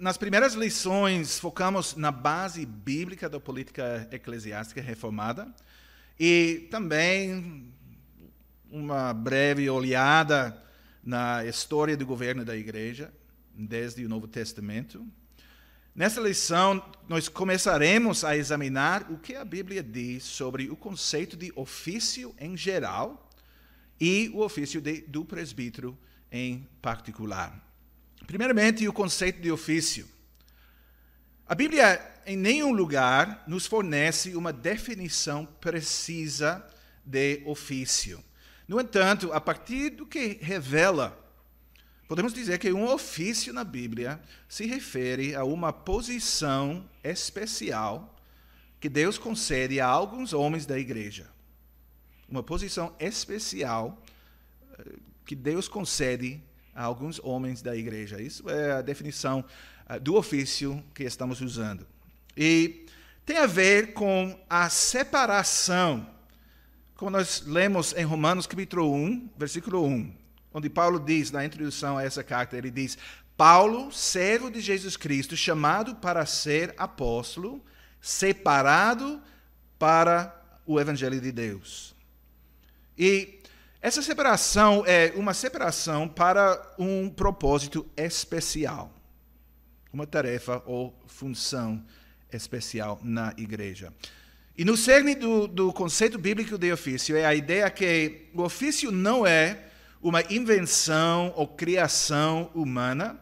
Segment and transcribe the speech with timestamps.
[0.00, 5.54] nas primeiras lições, focamos na base bíblica da política eclesiástica reformada
[6.18, 7.70] e também
[8.70, 10.58] uma breve olhada
[11.04, 13.12] na história do governo da igreja,
[13.54, 15.06] desde o Novo Testamento.
[15.94, 21.52] Nessa lição, nós começaremos a examinar o que a Bíblia diz sobre o conceito de
[21.54, 23.28] ofício em geral
[24.00, 25.98] e o ofício de, do presbítero
[26.32, 27.69] em particular.
[28.26, 30.08] Primeiramente, o conceito de ofício.
[31.46, 36.64] A Bíblia, em nenhum lugar, nos fornece uma definição precisa
[37.04, 38.22] de ofício.
[38.68, 41.18] No entanto, a partir do que revela,
[42.06, 48.16] podemos dizer que um ofício na Bíblia se refere a uma posição especial
[48.78, 51.28] que Deus concede a alguns homens da igreja.
[52.28, 54.00] Uma posição especial
[54.78, 54.92] eh,
[55.26, 56.40] que Deus concede
[56.80, 58.20] a alguns homens da igreja.
[58.20, 59.44] Isso é a definição
[59.88, 61.86] uh, do ofício que estamos usando.
[62.34, 62.86] E
[63.26, 66.08] tem a ver com a separação
[66.96, 70.12] como nós lemos em Romanos capítulo 1, versículo 1,
[70.52, 72.96] onde Paulo diz, na introdução a essa carta, ele diz:
[73.36, 77.64] Paulo, servo de Jesus Cristo, chamado para ser apóstolo,
[78.00, 79.20] separado
[79.78, 80.34] para
[80.66, 81.94] o evangelho de Deus.
[82.98, 83.39] E
[83.82, 88.92] essa separação é uma separação para um propósito especial,
[89.90, 91.82] uma tarefa ou função
[92.30, 93.90] especial na igreja.
[94.56, 98.92] E no cerne do, do conceito bíblico de ofício é a ideia que o ofício
[98.92, 99.64] não é
[100.02, 103.18] uma invenção ou criação humana.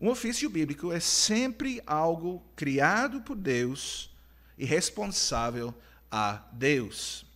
[0.00, 4.10] Um ofício bíblico é sempre algo criado por Deus
[4.56, 5.74] e responsável
[6.08, 7.26] a Deus.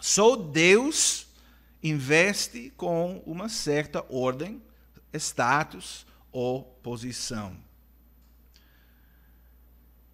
[0.00, 1.31] Só Deus
[1.82, 4.62] investe com uma certa ordem,
[5.12, 7.56] status ou posição.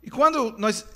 [0.02, 0.86] E quando nós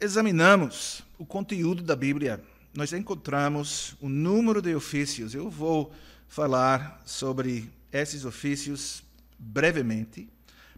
[0.00, 2.42] examinamos o conteúdo da Bíblia,
[2.74, 5.34] nós encontramos um número de ofícios.
[5.34, 5.92] Eu vou
[6.28, 9.02] falar sobre esses ofícios
[9.38, 10.28] brevemente.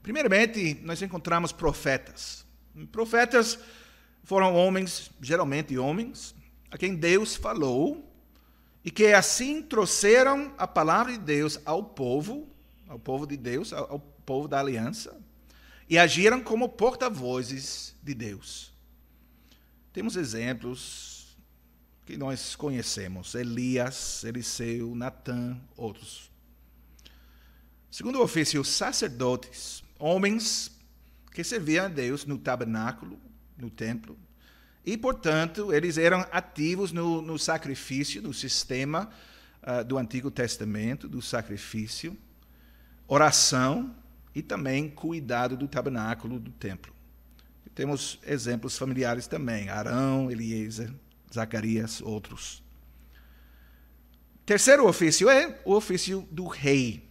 [0.02, 2.44] Primeiramente, nós encontramos profetas.
[2.92, 3.58] Profetas
[4.22, 6.34] foram homens, geralmente homens,
[6.70, 8.07] a quem Deus falou
[8.88, 12.48] e que assim trouxeram a palavra de Deus ao povo,
[12.88, 15.14] ao povo de Deus, ao povo da aliança,
[15.90, 18.72] e agiram como porta-vozes de Deus.
[19.92, 21.36] Temos exemplos
[22.06, 26.30] que nós conhecemos: Elias, Eliseu, Natã, outros.
[27.90, 30.70] Segundo o ofício, sacerdotes, homens
[31.34, 33.20] que serviam a Deus no tabernáculo,
[33.54, 34.18] no templo,
[34.88, 39.10] e, portanto, eles eram ativos no, no sacrifício, no sistema
[39.62, 42.16] uh, do Antigo Testamento, do sacrifício,
[43.06, 43.94] oração
[44.34, 46.90] e também cuidado do tabernáculo, do templo.
[47.74, 50.90] Temos exemplos familiares também: Arão, Eliezer,
[51.30, 52.62] Zacarias, outros.
[54.46, 57.06] Terceiro ofício é o ofício do rei.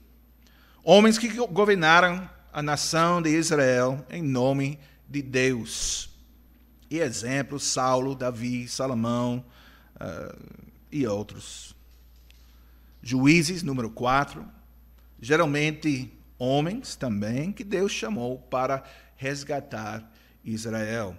[0.84, 6.17] Homens que governaram a nação de Israel em nome de Deus.
[6.90, 9.44] E exemplos: Saulo, Davi, Salomão
[9.96, 11.76] uh, e outros.
[13.02, 14.46] Juízes, número 4.
[15.20, 18.84] Geralmente homens também que Deus chamou para
[19.16, 20.12] resgatar
[20.44, 21.16] Israel.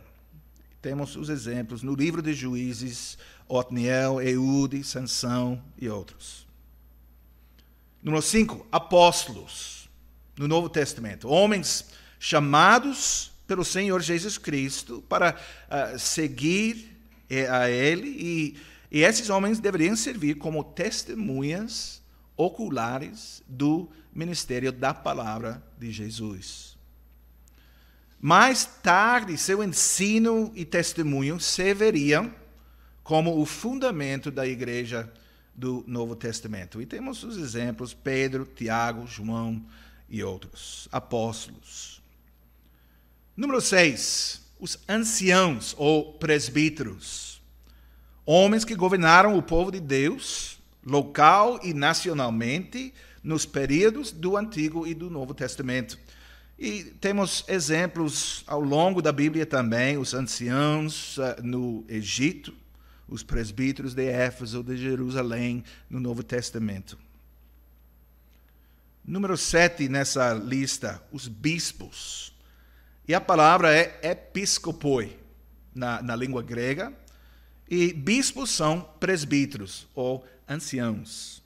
[0.80, 3.18] Temos os exemplos no livro de Juízes,
[3.48, 6.46] Otniel, Eude, Sansão e outros.
[8.02, 9.88] Número 5, apóstolos
[10.36, 11.28] no Novo Testamento.
[11.28, 11.86] Homens
[12.20, 16.96] chamados pelo Senhor Jesus Cristo para uh, seguir
[17.30, 18.56] eh, a Ele, e,
[18.90, 22.02] e esses homens deveriam servir como testemunhas
[22.36, 26.76] oculares do ministério da palavra de Jesus.
[28.20, 32.32] Mais tarde, seu ensino e testemunho serviriam
[33.02, 35.10] como o fundamento da igreja
[35.54, 36.82] do Novo Testamento.
[36.82, 39.64] E temos os exemplos: Pedro, Tiago, João
[40.08, 41.97] e outros apóstolos.
[43.38, 47.40] Número 6, os anciãos ou presbíteros.
[48.26, 52.92] Homens que governaram o povo de Deus, local e nacionalmente,
[53.22, 55.96] nos períodos do Antigo e do Novo Testamento.
[56.58, 62.52] E temos exemplos ao longo da Bíblia também, os anciãos uh, no Egito,
[63.06, 66.98] os presbíteros de Éfeso, de Jerusalém, no Novo Testamento.
[69.04, 72.36] Número 7 nessa lista, os bispos.
[73.08, 75.18] E a palavra é episcopoi,
[75.74, 76.92] na, na língua grega.
[77.66, 81.42] E bispos são presbíteros, ou anciãos.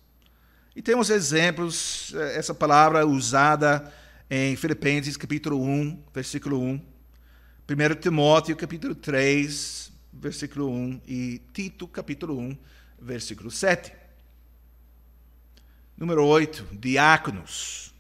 [0.75, 3.93] E temos exemplos, eh, essa palavra usada
[4.29, 12.41] em Filipenses capítulo 1, versículo 1, 1 Timóteo capítulo 3, versículo 1 e Tito capítulo
[12.41, 12.59] 1,
[13.01, 13.93] versículo 7.
[15.97, 17.95] Número 8, diáconos.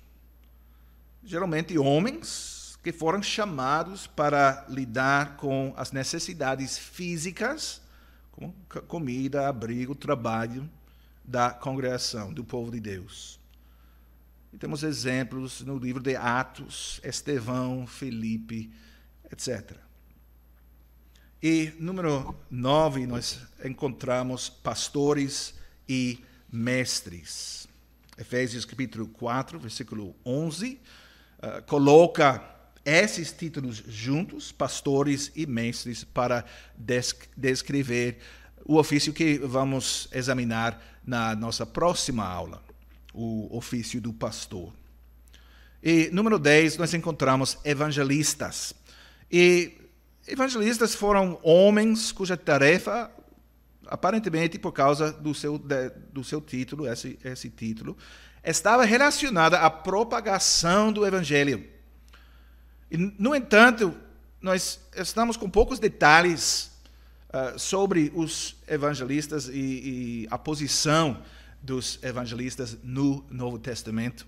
[1.23, 2.52] Geralmente homens
[2.83, 7.81] que foram chamados para lidar com as necessidades físicas,
[8.33, 8.53] como
[8.89, 10.69] comida, abrigo, trabalho
[11.25, 13.39] da congregação, do povo de Deus.
[14.53, 18.73] E temos exemplos no livro de Atos, Estevão, Felipe,
[19.31, 19.77] etc.
[21.41, 25.55] E número 9, nós encontramos pastores
[25.89, 27.69] e mestres.
[28.19, 32.53] Efésios capítulo 4, versículo 11, uh, eh, coloca
[32.85, 36.45] esses títulos juntos, pastores e mestres, para
[37.37, 38.19] descrever
[38.65, 42.63] o ofício que vamos examinar na nossa próxima aula,
[43.13, 44.73] o ofício do pastor.
[45.83, 48.73] E número 10, nós encontramos evangelistas.
[49.31, 49.73] E
[50.27, 53.11] evangelistas foram homens cuja tarefa,
[53.87, 55.61] aparentemente por causa do seu,
[56.13, 57.97] do seu título, esse, esse título,
[58.45, 61.72] estava relacionada à propagação do evangelho.
[62.97, 63.95] No entanto,
[64.41, 66.71] nós estamos com poucos detalhes
[67.29, 71.23] uh, sobre os evangelistas e, e a posição
[71.63, 74.27] dos evangelistas no Novo Testamento.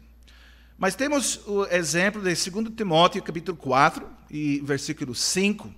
[0.78, 5.70] Mas temos o exemplo de 2 Timóteo, capítulo 4, e versículo 5,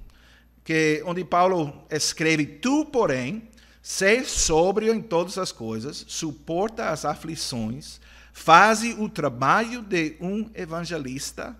[0.62, 3.48] que, onde Paulo escreve: Tu, porém,
[3.82, 8.00] sei sóbrio em todas as coisas, suporta as aflições,
[8.32, 11.56] faze o trabalho de um evangelista,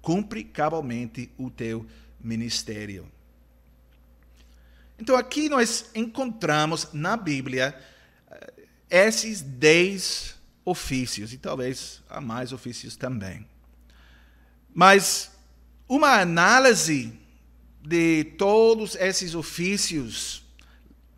[0.00, 1.86] cumpre cabalmente o teu
[2.20, 3.10] ministério.
[4.98, 7.78] Então, aqui nós encontramos na Bíblia
[8.30, 8.52] eh,
[8.90, 10.34] esses dez
[10.64, 13.46] ofícios, e talvez há mais ofícios também.
[14.74, 15.30] Mas
[15.88, 17.12] uma análise
[17.80, 20.44] de todos esses ofícios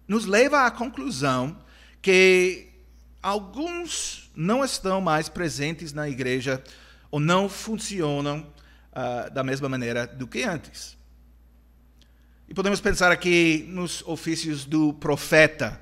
[0.06, 1.56] nos leva à conclusão
[2.00, 2.68] que
[3.22, 6.62] alguns não estão mais presentes na igreja
[7.10, 8.46] ou não funcionam
[9.00, 10.96] uh, da mesma maneira do que antes.
[12.48, 15.80] E podemos pensar aqui nos ofícios do profeta,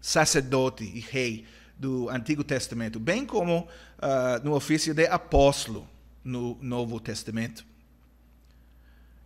[0.00, 1.46] sacerdote e rei
[1.76, 5.88] do Antigo Testamento, bem como uh, no ofício de apóstolo
[6.22, 7.64] no Novo Testamento.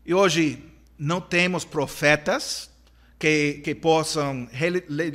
[0.06, 0.62] E hoje
[0.96, 2.70] não temos profetas
[3.18, 4.48] que, que possam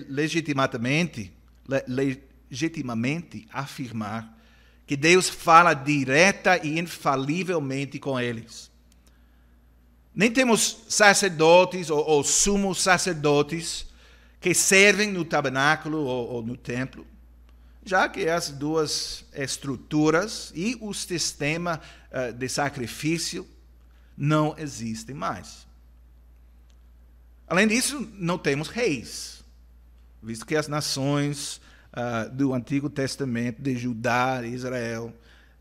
[0.10, 1.32] legitimamente,
[1.88, 4.38] legitimamente afirmar
[4.90, 8.72] que Deus fala direta e infalivelmente com eles.
[10.16, 13.86] Nem temos sacerdotes ou, ou sumos sacerdotes
[14.42, 17.06] que servem no tabernáculo ou, ou no templo,
[17.86, 21.80] já que as duas estruturas e o sistema
[22.12, 23.48] uh, de sacrifício
[24.18, 25.68] não existem mais.
[27.48, 29.46] Além disso, não temos reis,
[30.24, 31.62] visto que as nações
[31.94, 35.14] uh, do Antigo Testamento, de Judá e Israel,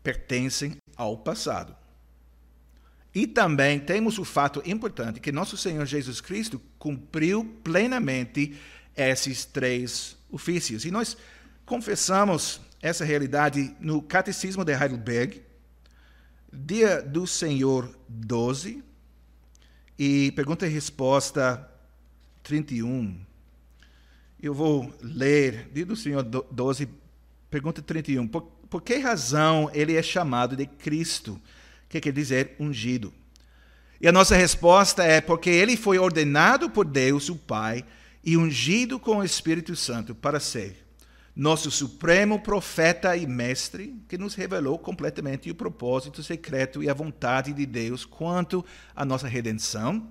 [0.03, 1.75] pertencem ao passado.
[3.13, 8.55] E também temos o fato importante que nosso Senhor Jesus Cristo cumpriu plenamente
[8.95, 10.85] esses três ofícios.
[10.85, 11.17] E nós
[11.65, 15.43] confessamos essa realidade no Catecismo de Heidelberg,
[16.51, 18.83] Dia do Senhor 12,
[19.97, 21.69] e pergunta e resposta
[22.41, 23.28] 31.
[24.41, 26.87] Eu vou ler, Dia do Senhor 12,
[27.49, 28.27] pergunta 31.
[28.27, 31.39] Por, por que razão ele é chamado de Cristo?
[31.89, 33.11] que quer dizer ungido.
[33.99, 37.83] E a nossa resposta é porque ele foi ordenado por Deus, o Pai,
[38.23, 40.85] e ungido com o Espírito Santo para ser
[41.35, 47.53] nosso supremo profeta e mestre, que nos revelou completamente o propósito secreto e a vontade
[47.53, 48.63] de Deus quanto
[48.95, 50.07] à nossa redenção,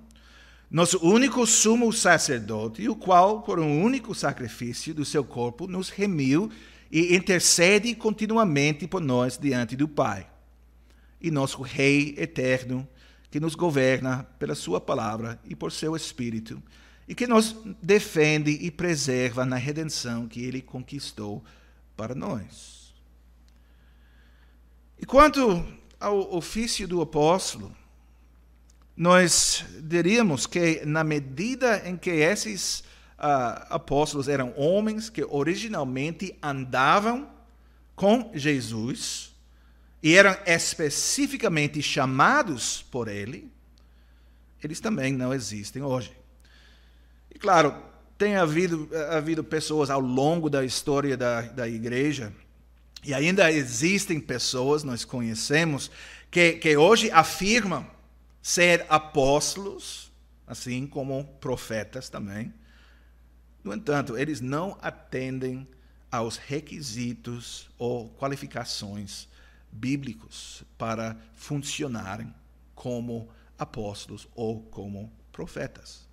[0.71, 6.51] nosso único sumo sacerdote, o qual, por um único sacrifício do seu corpo, nos remiu
[6.91, 10.29] e intercede continuamente por nós diante do Pai
[11.21, 12.87] e nosso Rei eterno,
[13.31, 16.63] que nos governa pela Sua palavra e por seu Espírito,
[17.07, 21.43] e que nos defende e preserva na redenção que Ele conquistou
[21.97, 22.95] para nós.
[24.99, 25.65] E quanto
[25.99, 27.75] ao ofício do apóstolo,
[28.99, 32.81] nós diríamos que, na medida em que esses
[33.17, 37.31] uh, apóstolos eram homens que originalmente andavam
[37.95, 39.33] com Jesus,
[40.03, 43.49] e eram especificamente chamados por ele,
[44.61, 46.11] eles também não existem hoje.
[47.33, 47.81] E claro,
[48.17, 52.33] tem havido, havido pessoas ao longo da história da, da igreja
[53.05, 55.89] E ainda existem pessoas, nós conhecemos,
[56.33, 57.98] que, que hoje afirmam
[58.43, 60.13] ser apóstolos,
[60.47, 62.53] assim como profetas também.
[63.63, 65.67] No entanto, eles não atendem
[66.11, 69.29] aos requisitos ou qualificações
[69.71, 72.33] bíblicos para funcionarem
[72.75, 73.29] como
[73.59, 76.09] apóstolos ou como profetas.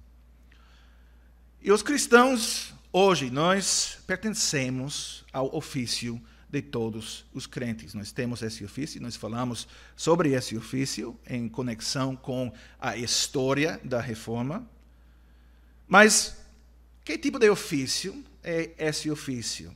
[1.62, 6.22] E os cristãos, hoje, nós pertencemos ao ofício
[6.56, 7.94] de todos os crentes.
[7.94, 14.00] Nós temos esse ofício, nós falamos sobre esse ofício em conexão com a história da
[14.00, 14.66] reforma.
[15.86, 16.38] Mas
[17.04, 19.76] que tipo de ofício é esse ofício?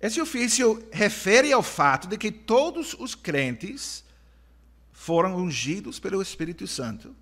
[0.00, 4.04] Esse ofício refere ao fato de que todos os crentes
[4.92, 7.16] foram ungidos pelo Espírito Santo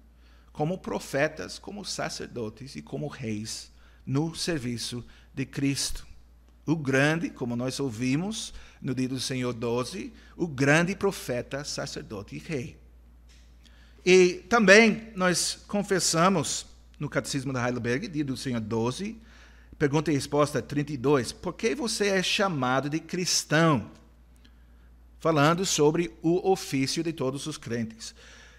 [0.53, 3.73] como profetas, como sacerdotes e como reis
[4.05, 6.07] no serviço de Cristo.
[6.67, 12.39] O grande, como nós ouvimos no dia do Senhor 12, o grande profeta, sacerdote e
[12.39, 12.77] rei.
[14.05, 16.67] E também nós confessamos
[16.99, 19.17] no Catecismo da Heidelberg, dia do Senhor 12,
[19.79, 23.91] pergunta e resposta 32, por que você é chamado de cristão?
[25.19, 28.15] Falando sobre o ofício de todos os crentes.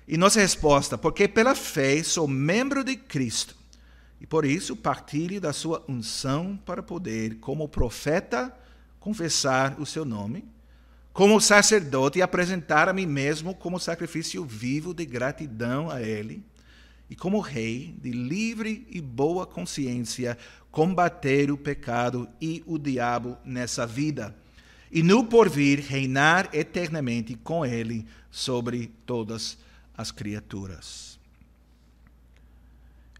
[0.08, 3.56] E nossa resposta, porque pela fé sou membro de Cristo
[4.26, 8.52] e por isso partilho da sua unção para poder, como profeta,
[9.00, 10.44] confessar o seu nome,
[11.14, 16.44] como sacerdote, apresentar a mim mesmo como sacrifício vivo de gratidão a Ele,
[17.08, 20.40] e como rei, de livre e boa consciência,
[20.72, 24.36] combater o pecado e o diabo nessa vida,
[24.92, 29.56] e no porvir reinar eternamente com Ele sobre todas
[29.96, 31.16] as criaturas.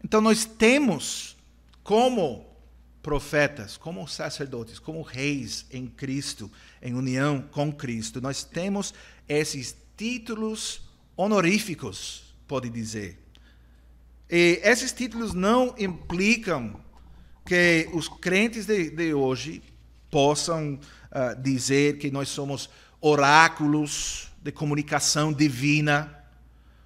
[0.04, 1.36] Então, nós temos
[1.82, 2.46] como
[3.06, 6.50] profetas, como sacerdotes, como reis em Cristo,
[6.82, 8.92] em união com Cristo, nós temos
[9.28, 10.80] esses títulos
[11.16, 13.16] honoríficos, pode dizer.
[14.28, 16.80] E esses títulos não implicam
[17.44, 19.62] que os crentes de, de hoje
[20.10, 22.68] possam uh, dizer que nós somos
[23.00, 26.24] oráculos de comunicação divina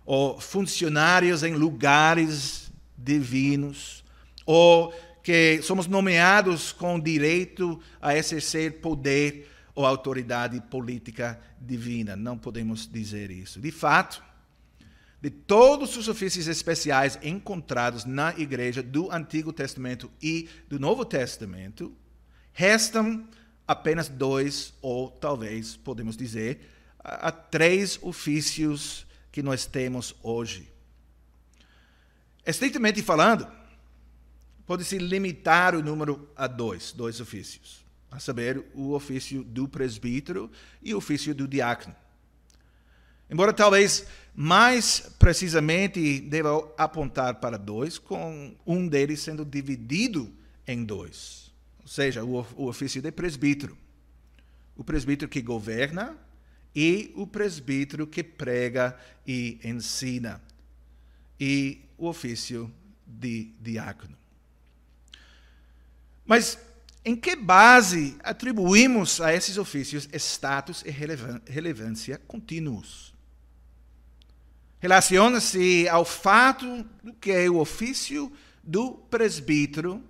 [0.05, 2.70] ou funcionários em lugares
[3.03, 4.05] divinos,
[4.45, 4.93] ou
[5.23, 12.17] que somos nomeados com direito a exercer poder ou autoridade política divina.
[12.17, 13.61] Não podemos dizer isso.
[13.61, 14.23] De fato,
[15.21, 21.93] de todos os ofícios especiais encontrados na igreja do Antigo Testamento e do Novo Testamento,
[22.53, 23.29] restam
[23.67, 26.61] apenas dois, ou talvez podemos dizer,
[26.99, 30.70] a três ofícios que nós temos hoje.
[32.45, 33.47] Estritamente falando,
[34.67, 40.51] pode-se limitar o número a dois, dois ofícios, a saber, o ofício do presbítero
[40.83, 41.95] e o ofício do diácono.
[43.31, 50.33] Embora talvez mais precisamente deva apontar para dois, com um deles sendo dividido
[50.67, 51.53] em dois.
[51.81, 53.77] Ou seja, o, o ofício de presbítero.
[54.77, 56.17] O presbítero que governa
[56.75, 60.41] e o presbítero que prega e ensina.
[61.41, 62.71] E o ofício
[63.07, 64.17] de diácono.
[66.27, 66.59] Mas
[67.05, 70.91] em que base atribuímos a esses ofícios status e
[71.51, 73.15] relevância contínuos?
[74.79, 78.33] Relaciona-se ao fato de que o ofício
[78.63, 80.03] do presbítero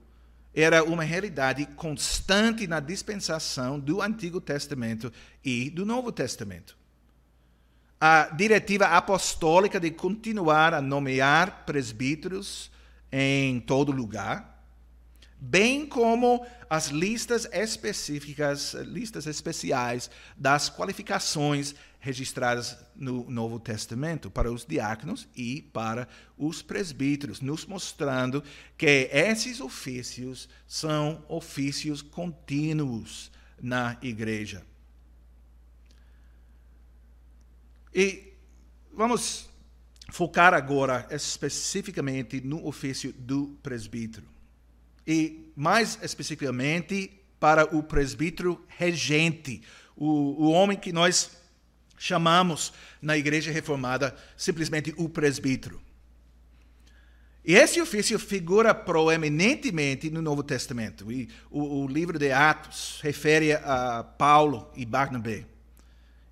[0.52, 5.12] era uma realidade constante na dispensação do Antigo Testamento
[5.44, 6.79] e do Novo Testamento
[8.00, 12.70] a diretiva apostólica de continuar a nomear presbíteros
[13.12, 14.64] em todo lugar,
[15.38, 24.64] bem como as listas específicas, listas especiais das qualificações registradas no Novo Testamento para os
[24.64, 28.42] diáconos e para os presbíteros, nos mostrando
[28.78, 33.30] que esses ofícios são ofícios contínuos
[33.60, 34.69] na igreja.
[37.94, 38.34] E
[38.92, 39.48] vamos
[40.10, 44.26] focar agora especificamente no ofício do presbítero.
[45.06, 49.62] E mais especificamente para o presbítero regente,
[49.96, 51.38] o, o homem que nós
[51.98, 55.80] chamamos na igreja reformada simplesmente o presbítero.
[57.44, 61.10] E esse ofício figura proeminentemente no Novo Testamento.
[61.10, 65.46] E o, o livro de Atos refere a Paulo e Barnabé.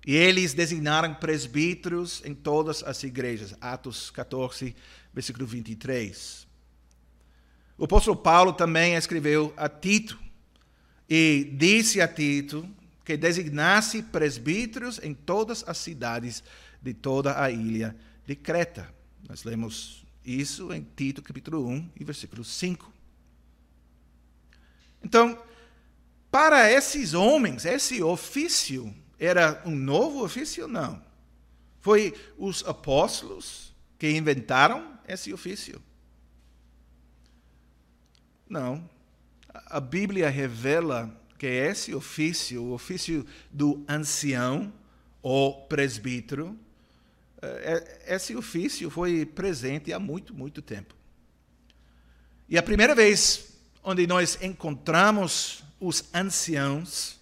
[0.09, 3.53] E eles designaram presbíteros em todas as igrejas.
[3.61, 4.75] Atos 14,
[5.13, 6.47] versículo 23.
[7.77, 10.19] O apóstolo Paulo também escreveu a Tito
[11.07, 12.67] e disse a Tito
[13.05, 16.43] que designasse presbíteros em todas as cidades
[16.81, 18.91] de toda a ilha de Creta.
[19.29, 22.91] Nós lemos isso em Tito capítulo 1 e versículo 5.
[25.03, 25.39] Então,
[26.31, 30.67] para esses homens, esse ofício era um novo ofício?
[30.67, 31.01] Não.
[31.81, 35.81] Foi os apóstolos que inventaram esse ofício?
[38.47, 38.89] Não.
[39.53, 44.71] A Bíblia revela que esse ofício, o ofício do ancião
[45.21, 46.57] ou presbítero,
[47.41, 50.95] é, é, esse ofício foi presente há muito, muito tempo.
[52.47, 57.18] E a primeira vez onde nós encontramos os anciãos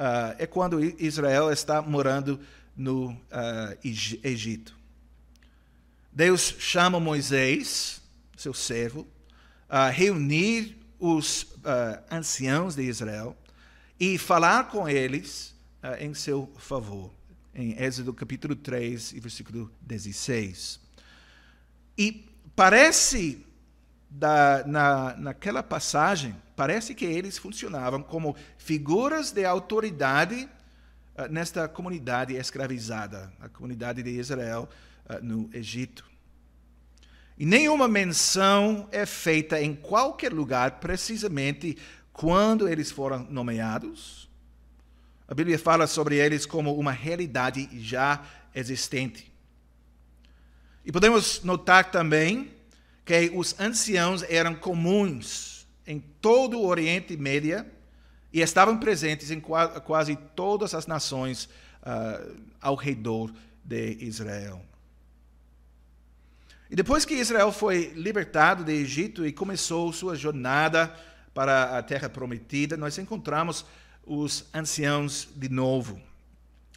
[0.00, 2.40] uh, é quando Israel está morando
[2.74, 4.74] no uh, Egito.
[6.10, 8.00] Deus chama Moisés,
[8.36, 9.06] seu servo,
[9.68, 13.36] a reunir os uh, anciãos de Israel
[14.00, 15.54] e falar com eles
[15.98, 17.10] em seu favor
[17.54, 20.80] em Êxodo capítulo 3 e versículo 16.
[21.98, 23.44] E parece,
[24.08, 30.46] da, na, naquela passagem, parece que eles funcionavam como figuras de autoridade
[31.16, 34.68] uh, nesta comunidade escravizada, a comunidade de Israel
[35.08, 36.04] uh, no Egito.
[37.38, 41.78] E nenhuma menção é feita em qualquer lugar, precisamente
[42.12, 44.28] quando eles foram nomeados
[45.30, 48.20] a Bíblia fala sobre eles como uma realidade já
[48.52, 49.32] existente.
[50.84, 52.50] E podemos notar também
[53.04, 55.59] que os anciãos eram comuns
[55.90, 57.66] em todo o Oriente Médio
[58.32, 61.46] e estavam presentes em quase todas as nações
[61.82, 63.32] uh, ao redor
[63.64, 64.62] de Israel.
[66.70, 70.94] E depois que Israel foi libertado do Egito e começou sua jornada
[71.34, 73.66] para a terra prometida, nós encontramos
[74.06, 76.00] os anciãos de novo.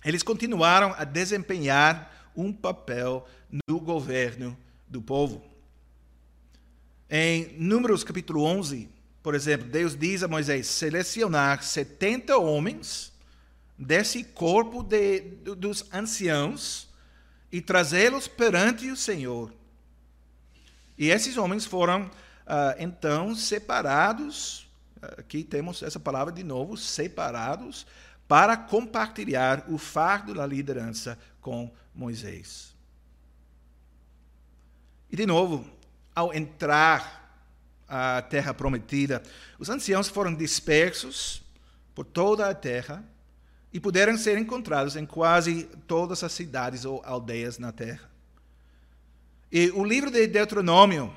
[0.03, 3.27] Eles continuaram a desempenhar um papel
[3.67, 5.43] no governo do povo.
[7.07, 8.89] Em Números capítulo 11,
[9.23, 13.11] por exemplo, Deus diz a Moisés selecionar 70 homens
[13.77, 16.89] desse corpo de, dos anciãos
[17.51, 19.51] e trazê-los perante o Senhor.
[20.97, 22.11] E esses homens foram,
[22.45, 24.63] ah, então, separados
[25.17, 27.85] aqui temos essa palavra de novo, separados,
[28.27, 32.73] para compartilhar o fardo da liderança com Moisés.
[35.11, 35.65] E de novo,
[36.15, 37.22] ao entrar
[37.87, 39.21] à terra prometida,
[39.59, 41.43] os anciãos foram dispersos
[41.93, 43.03] por toda a terra
[43.71, 48.09] e puderam ser encontrados em quase todas as cidades ou aldeias na terra.
[49.51, 51.13] E o livro de Deuteronômio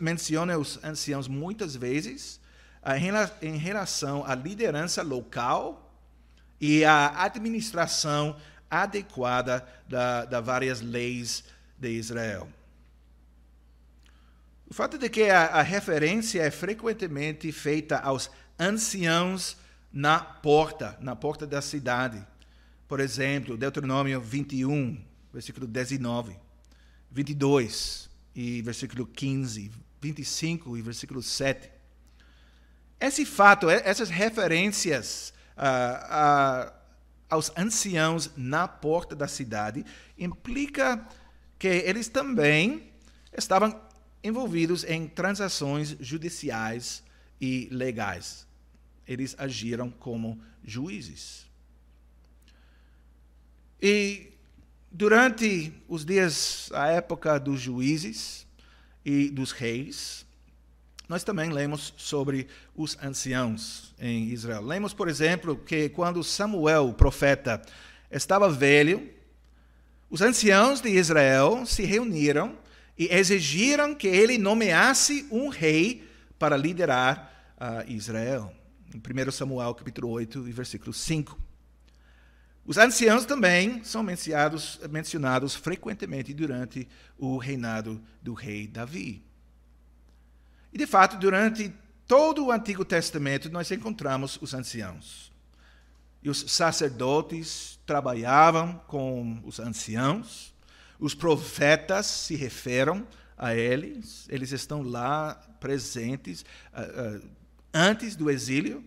[0.00, 2.38] menciona os anciãos muitas vezes,
[3.42, 5.90] em relação à liderança local
[6.60, 8.36] e à administração
[8.70, 11.44] adequada das da várias leis
[11.78, 12.48] de Israel.
[14.70, 19.56] O fato de que a, a, referência é frequentemente feita aos anciãos
[19.92, 22.24] na porta, na porta da cidade.
[22.86, 26.36] Por exemplo, Deuteronômio 21, versículo 19,
[27.10, 31.68] 22 e versículo 15, 25 e versículo 7.
[33.00, 36.72] Esse fato, essas referências uh, uh,
[37.28, 39.84] aos anciãos na porta da cidade,
[40.16, 41.04] implica
[41.58, 42.92] que eles também
[43.36, 43.89] estavam
[44.22, 47.02] envolvidos em transações judiciais
[47.40, 48.46] e legais.
[49.06, 51.46] Eles agiram como juízes.
[53.80, 54.32] E
[54.90, 58.46] durante os dias, a época dos juízes
[59.04, 60.26] e dos reis,
[61.08, 64.62] nós também lemos sobre os anciãos em Israel.
[64.62, 67.60] Lemos, por exemplo, que quando Samuel, o profeta,
[68.10, 69.10] estava velho,
[70.08, 72.56] os anciãos de Israel se reuniram
[73.00, 76.06] e exigiram que ele nomeasse um rei
[76.38, 78.54] para liderar uh, Israel.
[78.94, 81.40] Em 1 Samuel, capítulo 8, versículo 5.
[82.62, 86.86] Os anciãos também são mencionados, mencionados frequentemente durante
[87.16, 89.24] o reinado do rei Davi.
[90.70, 91.72] E, de fato, durante
[92.06, 95.32] todo o Antigo Testamento, nós encontramos os anciãos.
[96.22, 100.49] E os sacerdotes trabalhavam com os anciãos,
[101.00, 107.28] os profetas se referem a eles, eles estão lá presentes uh, uh,
[107.72, 108.84] antes do exílio,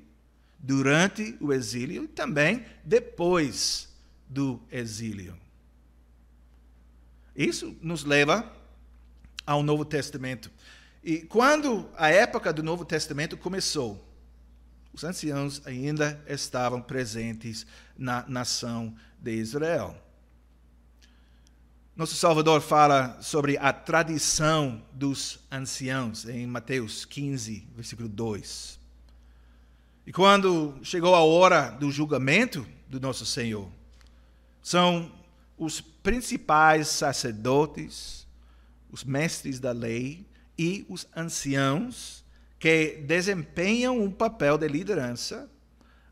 [0.59, 3.89] durante o exílio e também depois
[4.29, 5.35] do exílio.
[7.35, 8.49] Isso nos leva
[9.45, 10.51] ao Novo Testamento.
[11.03, 14.07] E quando a época do Novo Testamento começou,
[14.93, 17.65] os anciãos ainda estavam presentes
[17.97, 19.97] na nação de Israel.
[21.95, 28.79] Nosso Salvador fala sobre a tradição dos anciãos em Mateus 15, versículo 2.
[30.07, 33.69] E quando chegou a hora do julgamento do nosso Senhor,
[34.59, 35.11] são
[35.55, 38.25] os principais sacerdotes,
[38.91, 40.25] os mestres da lei
[40.57, 42.25] e os anciãos
[42.57, 45.47] que desempenham um papel de liderança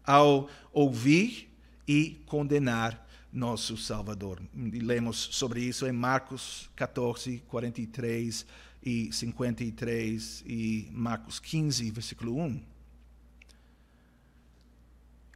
[0.04, 1.52] ao ouvir
[1.88, 4.42] e condenar nosso Salvador.
[4.54, 8.46] Lemos sobre isso em Marcos 14, 43
[8.84, 12.62] e 53 e Marcos 15, versículo 1.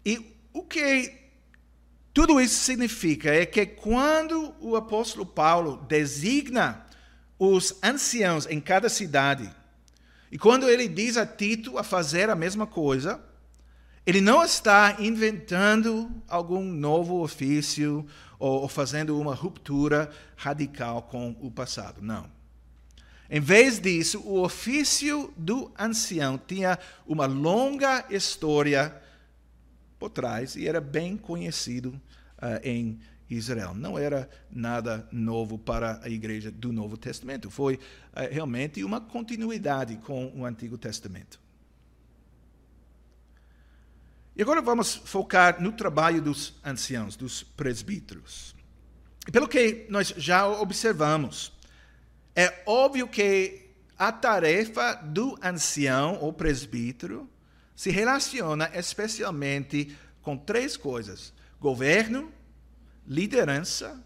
[0.05, 1.25] E o que
[2.13, 6.85] tudo isso significa é que quando o apóstolo Paulo designa
[7.37, 9.53] os anciãos em cada cidade,
[10.31, 13.21] e quando ele diz a Tito a fazer a mesma coisa,
[14.05, 18.05] ele não está inventando algum novo ofício
[18.37, 22.01] ou, fazendo uma ruptura radical com o passado.
[22.01, 22.29] Não.
[23.27, 29.01] Em vez disso, o ofício do ancião tinha uma longa história
[29.97, 31.89] por trás e era bem conhecido
[32.37, 33.73] uh, em Israel.
[33.73, 37.49] Não era nada novo para a igreja do Novo Testamento.
[37.49, 37.79] Foi uh,
[38.31, 41.44] realmente uma continuidade com o Antigo Testamento.
[44.35, 48.53] E agora vamos focar no trabalho dos anciãos, dos presbíteros.
[49.31, 51.53] Pelo que nós já observamos,
[52.35, 57.29] é óbvio que a tarefa do ancião ou presbítero
[57.73, 62.29] se relaciona especialmente com três coisas: governo,
[63.07, 64.03] liderança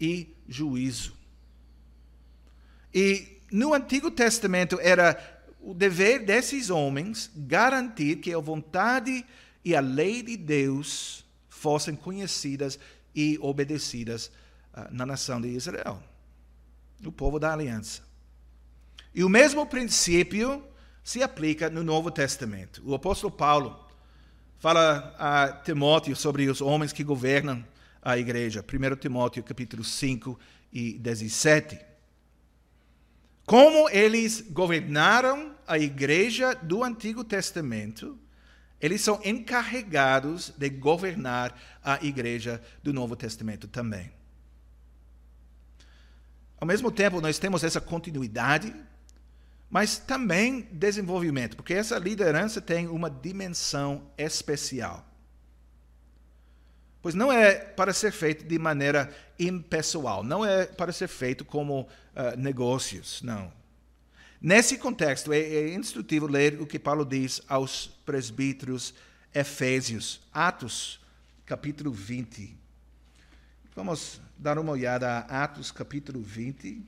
[0.00, 1.12] e juízo.
[2.94, 9.24] E no Antigo Testamento era o dever desses homens garantir que a vontade
[9.64, 12.78] e a lei de Deus fossem conhecidas
[13.14, 14.26] e obedecidas
[14.74, 16.02] uh, na nação de Israel,
[17.00, 18.02] no povo da aliança.
[19.14, 20.64] E o mesmo princípio
[21.04, 22.82] se aplica no Novo Testamento.
[22.84, 23.78] O apóstolo Paulo
[24.58, 27.64] fala a Timóteo sobre os homens que governam
[28.00, 28.64] a igreja.
[28.64, 30.38] 1 Timóteo capítulo 5
[30.72, 31.78] e 17.
[33.44, 38.18] Como eles governaram a igreja do Antigo Testamento,
[38.82, 44.12] eles são encarregados de governar a igreja do Novo Testamento também.
[46.58, 48.74] Ao mesmo tempo, nós temos essa continuidade,
[49.70, 55.06] mas também desenvolvimento, porque essa liderança tem uma dimensão especial.
[57.00, 61.82] Pois não é para ser feito de maneira impessoal, não é para ser feito como
[61.82, 63.52] uh, negócios, não.
[64.44, 68.92] Nesse contexto, é, é instrutivo ler o que Paulo diz aos presbíteros
[69.32, 71.00] Efésios, Atos,
[71.46, 72.52] capítulo 20.
[73.72, 76.82] Vamos dar uma olhada a Atos, capítulo 20.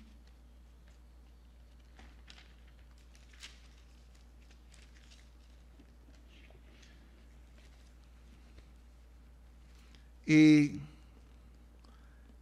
[10.26, 10.80] E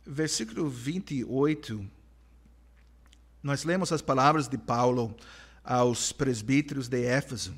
[0.06, 2.01] versículo 28
[3.42, 5.14] nós lemos as palavras de Paulo
[5.64, 7.54] aos presbíteros de Éfeso.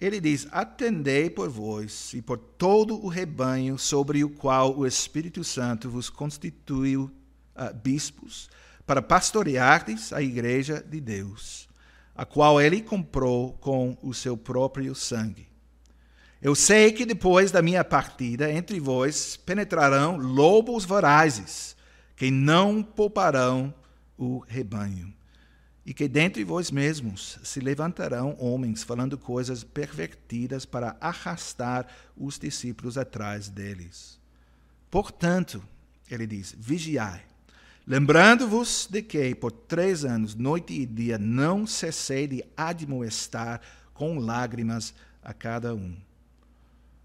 [0.00, 5.42] Ele diz: Atendei por vós e por todo o rebanho sobre o qual o Espírito
[5.42, 7.10] Santo vos constituiu
[7.56, 8.50] uh, bispos,
[8.86, 11.68] para pastoreardes a igreja de Deus,
[12.14, 15.48] a qual ele comprou com o seu próprio sangue.
[16.42, 21.74] Eu sei que depois da minha partida entre vós penetrarão lobos vorazes,
[22.14, 23.72] que não pouparão
[24.16, 25.12] o rebanho.
[25.86, 32.96] E que dentre vós mesmos se levantarão homens falando coisas pervertidas para arrastar os discípulos
[32.96, 34.18] atrás deles.
[34.90, 35.62] Portanto,
[36.10, 37.22] ele diz: vigiai,
[37.86, 43.60] lembrando-vos de que por três anos, noite e dia, não cessei de admoestar
[43.92, 45.94] com lágrimas a cada um.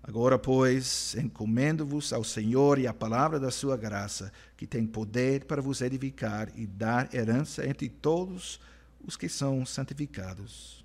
[0.10, 5.62] Agora, pois, encomendo-vos ao Senhor e à palavra da sua graça, que tem poder para
[5.62, 8.60] vos edificar e dar herança entre todos
[9.06, 10.84] os que são santificados.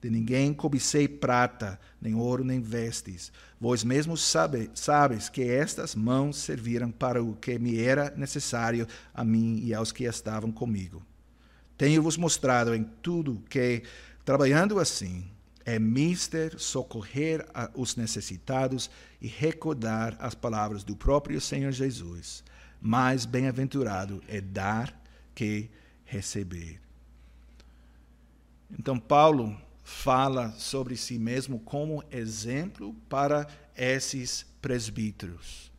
[0.00, 3.30] De ninguém cobicei prata, nem ouro, nem vestes.
[3.60, 9.22] Vós mesmos sabe, sabes que estas mãos serviram para o que me era necessário a
[9.22, 11.02] mim e aos que estavam comigo.
[11.76, 13.82] Tenho-vos mostrado em tudo que,
[14.24, 15.30] trabalhando assim,
[15.64, 22.42] é mister socorrer os necessitados e recordar as palavras do próprio Senhor Jesus.
[22.80, 24.98] Mais bem-aventurado é dar
[25.34, 25.70] que
[26.04, 26.80] receber.
[28.78, 33.46] Então, Paulo fala sobre si mesmo como exemplo para
[33.76, 35.70] esses presbíteros.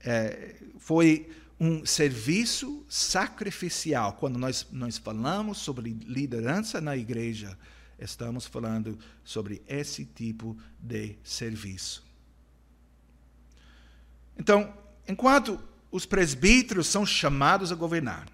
[0.00, 4.14] É, foi um serviço sacrificial.
[4.14, 7.56] Quando nós, nós falamos sobre liderança na igreja,
[8.00, 12.04] estamos falando sobre esse tipo de serviço.
[14.38, 14.72] Então,
[15.06, 15.60] enquanto
[15.90, 18.26] os presbíteros são chamados a governar,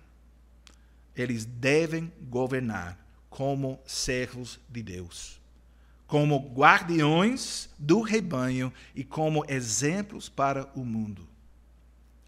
[1.16, 2.98] eles devem governar
[3.28, 5.40] como servos de Deus,
[6.06, 11.26] como guardiões do rebanho e como exemplos para o mundo.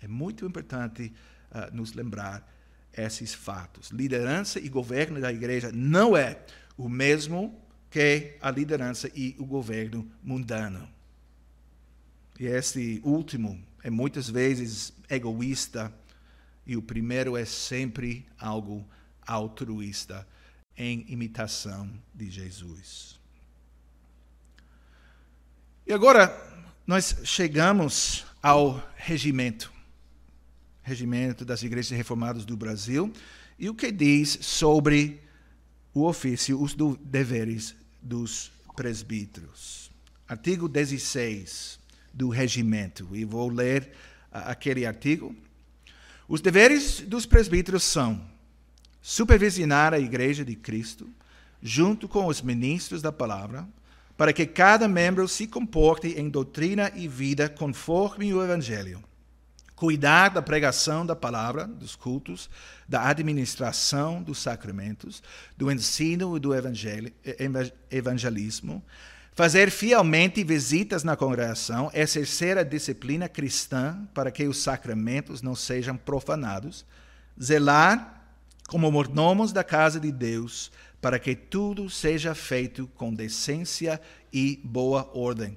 [0.03, 1.13] É muito importante
[1.51, 2.47] uh, nos lembrar
[2.93, 3.91] esses fatos.
[3.91, 6.43] Liderança e governo da igreja não é
[6.79, 7.61] o mesmo
[7.91, 10.89] que a liderança e o governo mundano.
[12.39, 15.93] E esse último é muitas vezes egoísta
[16.65, 18.87] e o primeiro é sempre algo
[19.27, 20.27] altruísta
[20.77, 23.19] em imitação de Jesus.
[25.85, 26.33] E agora
[26.87, 29.73] nós chegamos ao regimento,
[30.83, 33.13] regimento das igrejas reformadas do Brasil,
[33.59, 35.21] e o que diz sobre
[35.99, 39.91] o ofício, os deveres dos presbíteros.
[40.29, 41.81] Artigo 16
[42.13, 43.91] do regimento, e vou ler
[44.31, 45.35] aquele artigo.
[46.29, 48.21] Os deveres dos presbíteros são
[49.01, 51.09] supervisionar a igreja de Cristo,
[51.63, 53.67] junto com os ministros da palavra,
[54.17, 59.03] para que cada membro se comporte em doutrina e vida conforme o Evangelho.
[59.79, 62.51] Cuidar da pregação da palavra, dos cultos,
[62.89, 65.23] da administração dos sacramentos,
[65.57, 66.51] do ensino e do
[67.89, 68.83] evangelismo,
[69.35, 75.97] fazer fielmente visitas na congregação, exercer a disciplina cristã para que os sacramentos não sejam
[75.97, 76.85] profanados,
[77.41, 78.21] zelar
[78.67, 84.01] como mordomos da casa de Deus, para que tudo seja feito com decência
[84.33, 85.57] e boa ordem.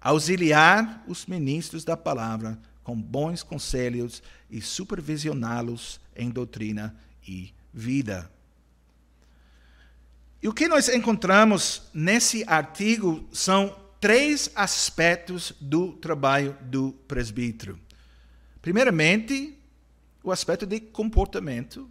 [0.00, 6.94] Auxiliar os ministros da palavra com bons conselhos e supervisioná-los em doutrina
[7.26, 8.30] e vida.
[10.40, 17.80] E o que nós encontramos nesse artigo são três aspectos do trabalho do presbítero.
[18.62, 19.58] Primeiramente,
[20.22, 21.90] o aspecto de comportamento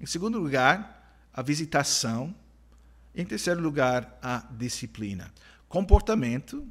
[0.00, 2.34] em segundo lugar, a visitação.
[3.14, 5.32] Em terceiro lugar, a disciplina.
[5.68, 6.66] Comportamento,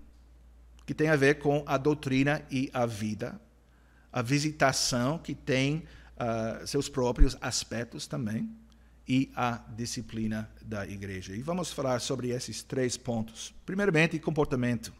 [0.87, 3.39] que tem a ver com a doutrina e a vida.
[4.11, 5.83] A visitação, que tem
[6.15, 8.49] uh, seus próprios aspectos também.
[9.05, 11.35] E a disciplina da igreja.
[11.35, 13.53] E vamos falar sobre esses três pontos.
[13.65, 14.93] Primeiramente, comportamento.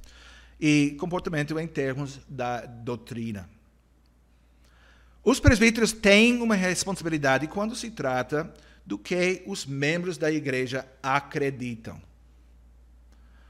[0.60, 3.50] E comportamento em termos da doutrina.
[5.23, 8.54] Os presbíteros têm uma responsabilidade quando se trata
[8.86, 12.02] do que os membros da igreja acreditam.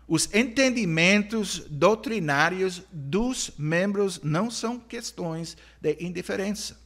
[0.08, 6.80] Os entendimentos doutrinários dos membros não são questões de indiferença.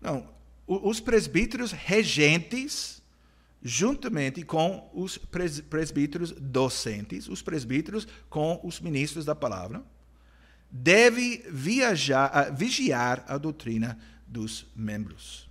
[0.00, 0.28] Não,
[0.66, 3.02] os presbíteros regentes,
[3.62, 9.82] juntamente com os presbíteros docentes, os presbíteros com os ministros da palavra,
[10.70, 15.49] deve viajar, uh, vigiar a doutrina dos membros.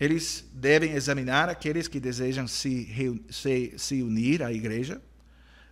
[0.00, 5.02] Eles devem examinar aqueles que desejam se, se, se unir à igreja,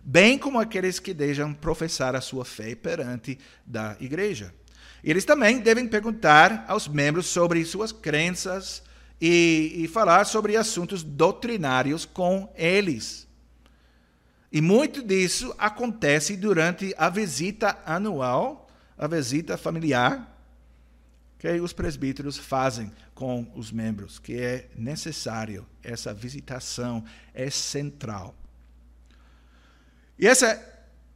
[0.01, 4.53] bem como aqueles que desejam professar a sua fé perante da igreja.
[5.03, 8.83] Eles também devem perguntar aos membros sobre suas crenças
[9.19, 13.27] e, e falar sobre assuntos doutrinários com eles.
[14.51, 20.38] E muito disso acontece durante a visita anual, a visita familiar,
[21.39, 28.35] que os presbíteros fazem com os membros, que é necessário, essa visitação é central.
[30.19, 30.61] E essa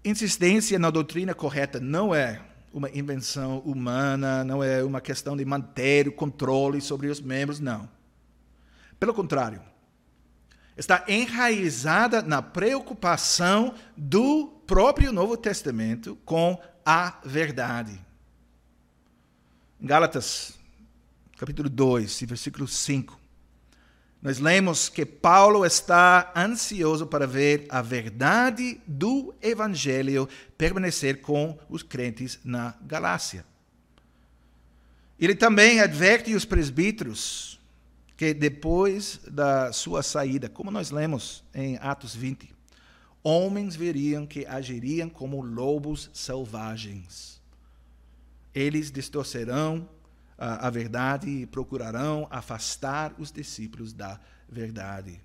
[0.03, 2.41] insistência na doutrina correta não é
[2.73, 7.89] uma invenção humana, não é uma questão de manter o controle sobre os membros, não.
[8.97, 9.61] Pelo contrário,
[10.77, 17.99] está enraizada na preocupação do próprio Novo Testamento com a verdade.
[19.85, 20.57] Gálatas,
[21.37, 23.19] capítulo 2, versículo 5,
[24.21, 31.83] nós lemos que Paulo está ansioso para ver a verdade do evangelho permanecer com os
[31.83, 33.45] crentes na Galácia.
[35.19, 37.59] Ele também adverte os presbíteros
[38.15, 42.55] que depois da sua saída, como nós lemos em Atos 20,
[43.21, 47.42] homens veriam que agiriam como lobos selvagens.
[48.53, 49.87] Eles distorcerão
[50.37, 55.21] a, a verdade e procurarão afastar os discípulos da verdade.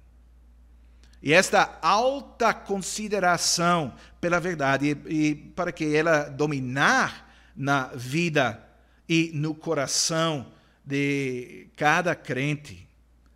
[1.23, 8.65] E esta alta consideração pela verdade e, e para que ela dominar na vida
[9.09, 10.53] e no coração
[10.85, 12.89] de cada crente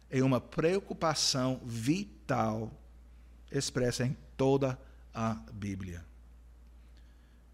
[0.09, 2.70] é uma preocupação vital
[3.50, 4.78] expressa em toda
[5.12, 6.05] a Bíblia.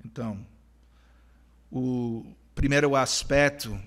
[0.05, 0.47] Então,
[1.71, 3.79] o primeiro aspecto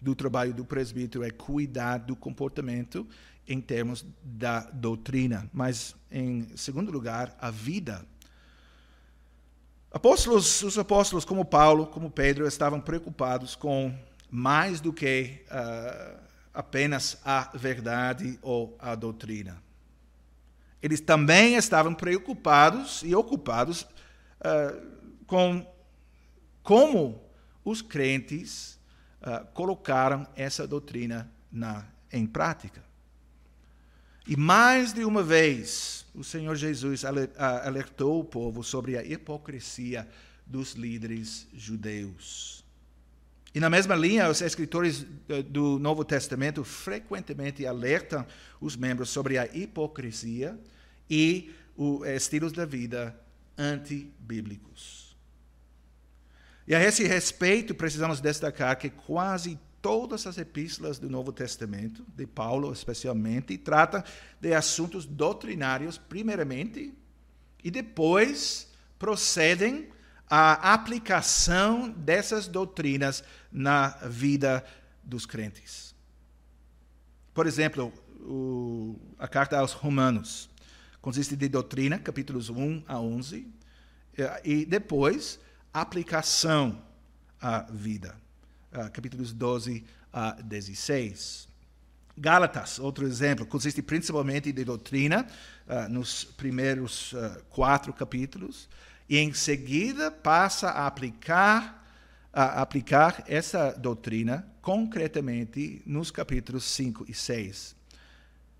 [0.00, 3.06] do trabalho do presbítero é cuidar do comportamento
[3.46, 8.04] em termos da doutrina, mas em segundo lugar, a vida.
[9.90, 13.94] Apóstolos, os apóstolos como Paulo, como Pedro, estavam preocupados com
[14.30, 16.18] mais do que uh,
[16.54, 19.62] apenas a verdade ou a doutrina.
[20.82, 25.66] Eles também estavam preocupados e ocupados uh, com
[26.62, 27.22] como
[27.64, 28.78] os crentes
[29.20, 32.82] uh, colocaram essa doutrina na, em prática.
[34.26, 40.08] E mais de uma vez, o Senhor Jesus alertou o povo sobre a hipocrisia
[40.46, 42.64] dos líderes judeus.
[43.54, 48.24] E na mesma linha, os escritores eh, do Novo Testamento frequentemente alertam
[48.60, 50.58] os membros sobre a hipocrisia
[51.10, 53.14] e os estilos da vida
[53.58, 55.01] antibíblicos.
[56.66, 62.24] E a esse respeito, precisamos destacar que quase todas as epístolas do Novo Testamento, de
[62.24, 64.02] Paulo especialmente, tratam
[64.40, 66.94] de assuntos doutrinários, primeiramente,
[67.64, 69.88] e depois procedem
[70.30, 74.64] à aplicação dessas doutrinas na vida
[75.02, 75.94] dos crentes.
[77.34, 80.48] Por exemplo, o, a carta aos Romanos
[81.00, 83.46] consiste de doutrina, capítulos 1 a 11,
[84.44, 85.40] e depois
[85.72, 86.82] aplicação
[87.40, 88.14] à vida,
[88.92, 91.48] capítulos 12 a 16.
[92.16, 95.26] Gálatas, outro exemplo, consiste principalmente de doutrina,
[95.66, 98.68] uh, nos primeiros uh, quatro capítulos,
[99.08, 101.82] e em seguida passa a aplicar,
[102.32, 107.74] a aplicar essa doutrina concretamente nos capítulos 5 e 6.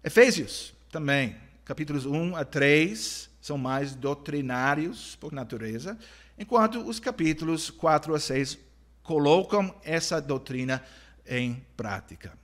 [0.03, 5.99] Efésios, também, capítulos 1 a 3, são mais doutrinários por natureza,
[6.39, 8.59] enquanto os capítulos 4 a 6
[9.03, 10.83] colocam essa doutrina
[11.27, 12.39] em prática.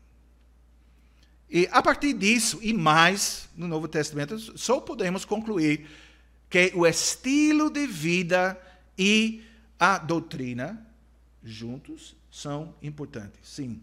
[1.50, 5.88] E a partir disso e mais no Novo Testamento, só podemos concluir
[6.50, 8.60] que o estilo de vida
[8.98, 9.42] e
[9.78, 10.86] a doutrina
[11.42, 13.40] juntos são importantes.
[13.42, 13.80] Sim.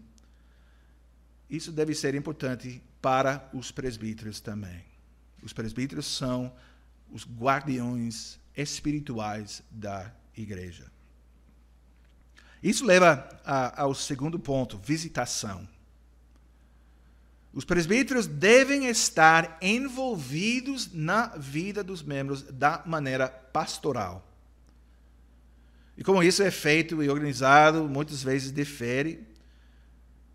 [1.48, 4.84] Isso deve ser importante para os presbíteros também.
[5.42, 6.52] Os presbíteros são
[7.10, 10.90] os guardiões espirituais da igreja.
[12.62, 15.68] Isso leva a, ao segundo ponto: visitação.
[17.52, 24.26] Os presbíteros devem estar envolvidos na vida dos membros da maneira pastoral.
[25.96, 29.26] E como isso é feito e organizado, muitas vezes difere.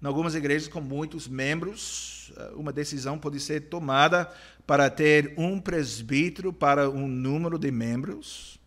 [0.02, 4.32] Em algumas igrejas com muitos membros, uma decisão pode ser tomada
[4.66, 8.60] para ter um presbítero para um número de membros.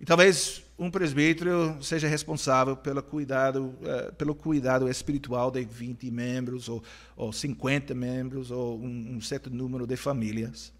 [0.00, 6.68] E talvez um presbítero seja responsável pelo cuidado, uh, pelo cuidado espiritual de 20 membros,
[6.68, 6.82] ou,
[7.16, 10.72] ou 50 membros, ou um, um certo número de famílias.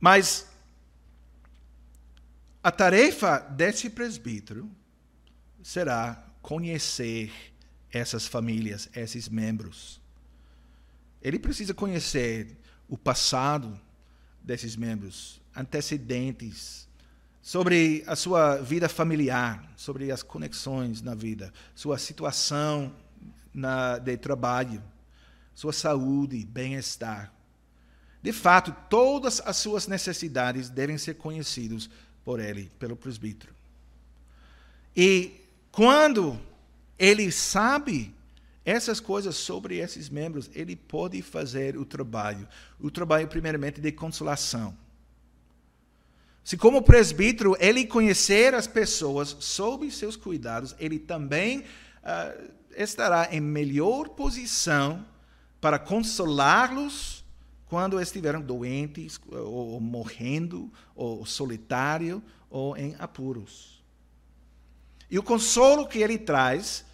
[0.00, 0.48] Mas
[2.62, 4.70] a tarefa desse presbítero
[5.62, 7.30] será conhecer
[7.92, 10.00] essas famílias, esses membros.
[11.20, 12.56] Ele precisa conhecer
[12.88, 13.78] o passado
[14.42, 16.88] desses membros, antecedentes,
[17.40, 22.94] sobre a sua vida familiar, sobre as conexões na vida, sua situação
[23.52, 24.82] na, de trabalho,
[25.54, 27.32] sua saúde, bem-estar.
[28.22, 31.90] De fato, todas as suas necessidades devem ser conhecidas
[32.24, 33.52] por ele, pelo presbítero.
[34.96, 35.40] E
[35.72, 36.40] quando
[37.02, 38.14] ele sabe
[38.64, 42.46] essas coisas sobre esses membros, ele pode fazer o trabalho,
[42.78, 44.72] o trabalho primeiramente de consolação.
[46.44, 53.40] Se, como presbítero, ele conhecer as pessoas sob seus cuidados, ele também uh, estará em
[53.40, 55.04] melhor posição
[55.60, 57.24] para consolá-los
[57.66, 63.82] quando estiverem doentes, ou, ou morrendo, ou solitário, ou em apuros.
[65.10, 66.84] E o consolo que ele traz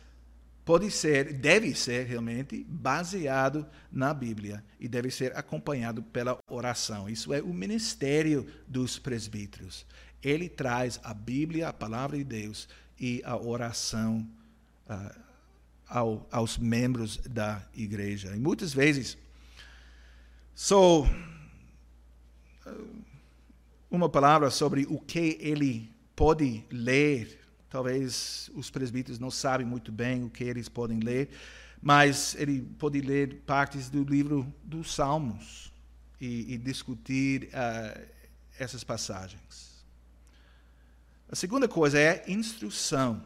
[0.68, 7.08] pode ser, deve ser realmente baseado na Bíblia e deve ser acompanhado pela oração.
[7.08, 9.86] Isso é o ministério dos presbíteros.
[10.22, 12.68] Ele traz a Bíblia, a palavra de Deus
[13.00, 14.28] e a oração
[14.90, 15.20] uh,
[15.88, 18.36] ao, aos membros da igreja.
[18.36, 19.16] E muitas vezes
[20.54, 21.06] só
[23.90, 27.38] uma palavra sobre o que ele pode ler.
[27.70, 31.28] Talvez os presbíteros não sabem muito bem o que eles podem ler,
[31.80, 35.72] mas ele pode ler partes do livro dos Salmos
[36.20, 38.06] e, e discutir uh,
[38.58, 39.84] essas passagens.
[41.30, 43.22] A segunda coisa é instrução.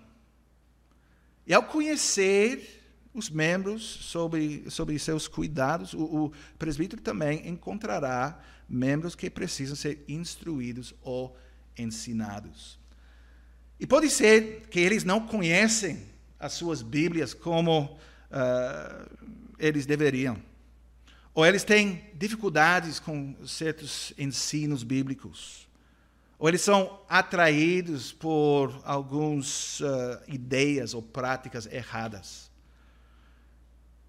[1.46, 2.80] E ao conhecer
[3.14, 10.04] os membros sobre, sobre seus cuidados, o, o presbítero também encontrará membros que precisam ser
[10.08, 11.36] instruídos ou
[11.78, 12.81] ensinados.
[13.82, 16.06] E pode ser que eles não conhecem
[16.38, 17.98] as suas Bíblias como
[18.30, 19.10] uh,
[19.58, 20.40] eles deveriam.
[21.34, 25.68] Ou eles têm dificuldades com certos ensinos bíblicos.
[26.38, 32.52] Ou eles são atraídos por algumas uh, ideias ou práticas erradas.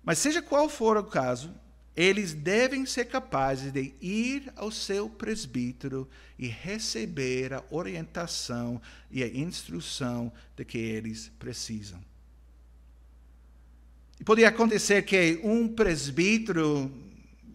[0.03, 1.51] Mas seja qual for o caso,
[1.95, 8.81] eles devem ser capazes de ir ao seu presbítero e receber a orientação
[9.11, 11.99] e a instrução de que eles precisam.
[14.19, 16.91] E poderia acontecer que um presbítero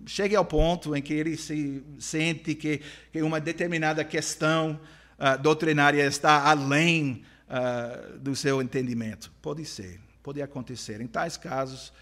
[0.07, 2.81] chegue ao ponto em que ele se sente que,
[3.13, 4.81] que uma determinada questão
[5.19, 9.33] uh, doutrinária está além uh, do seu entendimento.
[9.43, 11.01] Pode ser, pode acontecer.
[11.01, 11.93] Em tais casos,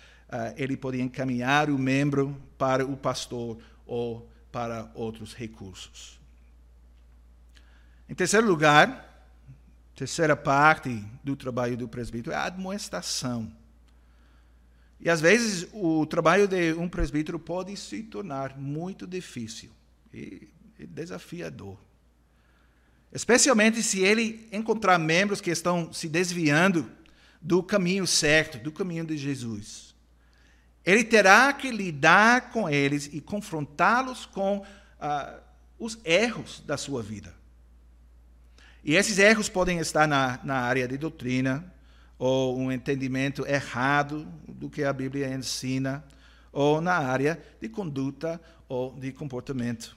[0.57, 6.19] ele pode encaminhar o membro para o pastor ou para outros recursos.
[8.09, 9.35] Em terceiro lugar,
[9.95, 13.53] terceira parte do trabalho do presbítero é a admoestação.
[15.01, 19.71] E às vezes o trabalho de um presbítero pode se tornar muito difícil
[20.13, 20.49] e
[20.79, 21.79] desafiador.
[23.13, 26.91] Especialmente se ele encontrar membros que estão se desviando
[27.41, 29.96] do caminho certo, do caminho de Jesus.
[30.87, 35.41] Ele terá que lidar com eles e confrontá-los com uh,
[35.77, 37.35] os erros da sua vida.
[38.85, 41.75] E esses erros podem estar na, na área de doutrina,
[42.17, 46.05] ou um entendimento errado do que a Bíblia ensina,
[46.53, 49.97] ou na área de conduta ou de comportamento.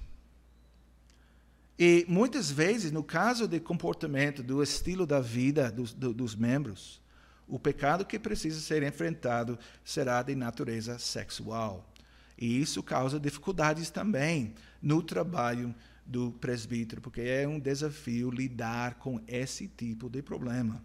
[1.77, 6.98] E muitas vezes, no caso de comportamento, do estilo da vida dos, dos membros,
[7.49, 11.91] o pecado que precisa ser enfrentado será de natureza sexual.
[12.37, 15.75] E isso causa dificuldades também no trabalho
[16.05, 20.81] do presbítero, porque é um desafio lidar com esse tipo de problema.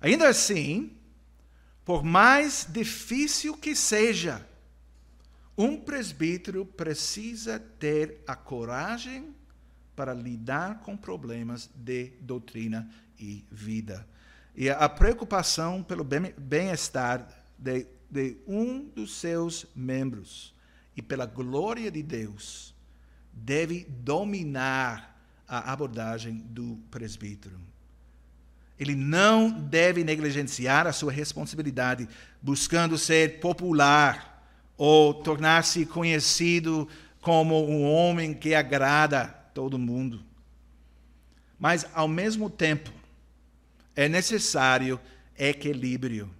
[0.00, 0.96] Ainda assim,
[1.84, 4.46] por mais difícil que seja,
[5.56, 9.34] um presbítero precisa ter a coragem
[9.94, 12.88] para lidar com problemas de doutrina
[13.18, 14.06] e vida.
[14.54, 17.26] E a preocupação pelo bem-estar
[17.58, 20.54] de, de um dos seus membros
[20.96, 22.74] e pela glória de Deus
[23.32, 27.58] deve dominar a abordagem do presbítero.
[28.78, 32.08] Ele não deve negligenciar a sua responsabilidade
[32.40, 34.44] buscando ser popular
[34.76, 36.88] ou tornar-se conhecido
[37.20, 40.22] como um homem que agrada todo mundo.
[41.58, 42.90] Mas, ao mesmo tempo,
[43.94, 45.00] é necessário
[45.38, 46.32] equilíbrio.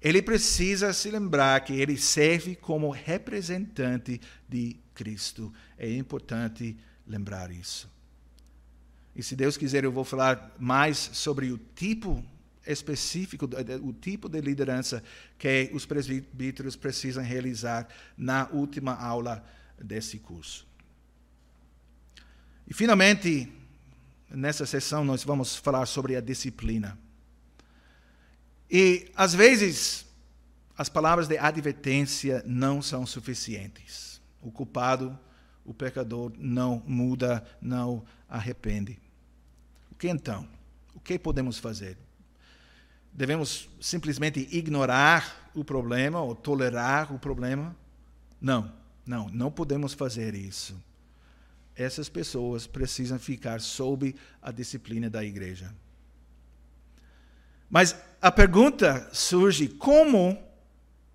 [0.00, 5.52] Ele precisa se lembrar que ele serve como representante de Cristo.
[5.78, 7.90] É importante lembrar isso.
[9.14, 12.22] E se Deus quiser, eu vou falar mais sobre o tipo
[12.66, 13.48] específico,
[13.82, 15.02] o tipo de liderança
[15.38, 19.44] que os presbíteros precisam realizar na última aula
[19.78, 20.66] desse curso.
[22.68, 23.52] E, finalmente,
[24.36, 26.98] nessa sessão nós vamos falar sobre a disciplina.
[28.70, 30.04] E às vezes
[30.76, 34.20] as palavras de advertência não são suficientes.
[34.42, 35.18] O culpado,
[35.64, 39.00] o pecador não muda, não arrepende.
[39.90, 40.46] O que então?
[40.94, 41.96] O que podemos fazer?
[43.10, 47.74] Devemos simplesmente ignorar o problema ou tolerar o problema?
[48.38, 48.70] Não,
[49.06, 50.76] não, não podemos fazer isso
[51.76, 55.74] essas pessoas precisam ficar sob a disciplina da igreja.
[57.68, 60.42] Mas a pergunta surge: como